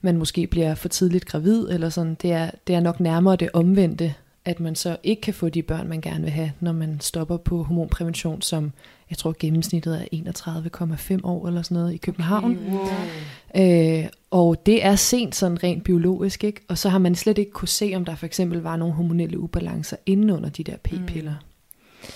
[0.00, 2.16] man måske bliver for tidligt gravid, eller sådan.
[2.22, 5.62] Det er, det er nok nærmere det omvendte, at man så ikke kan få de
[5.62, 8.72] børn, man gerne vil have, når man stopper på hormonprævention, som
[9.12, 10.32] jeg tror gennemsnittet er
[11.16, 12.58] 31,5 år eller sådan noget i København.
[13.54, 14.02] Okay, wow.
[14.04, 16.60] øh, og det er sent sådan rent biologisk, ikke?
[16.68, 19.38] Og så har man slet ikke kunne se, om der for eksempel var nogle hormonelle
[19.38, 21.32] ubalancer inde under de der p-piller.
[21.32, 22.08] Mm.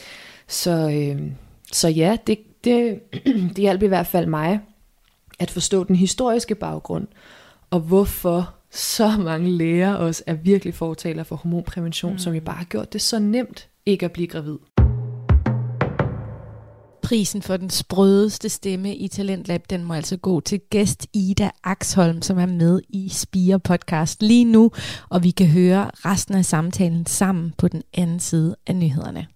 [0.49, 1.31] Så, øh,
[1.73, 3.01] så ja, det, det,
[3.57, 4.61] det hjalp i hvert fald mig
[5.39, 7.07] at forstå den historiske baggrund,
[7.71, 12.19] og hvorfor så mange læger også er virkelig fortaler for hormonprævention, mm.
[12.19, 14.57] som jo bare har gjort det så nemt ikke at blive gravid
[17.07, 22.23] prisen for den sprødeste stemme i Talentlab, den må altså gå til gæst Ida Axholm,
[22.23, 24.71] som er med i Spire podcast lige nu,
[25.09, 29.27] og vi kan høre resten af samtalen sammen på den anden side af nyhederne.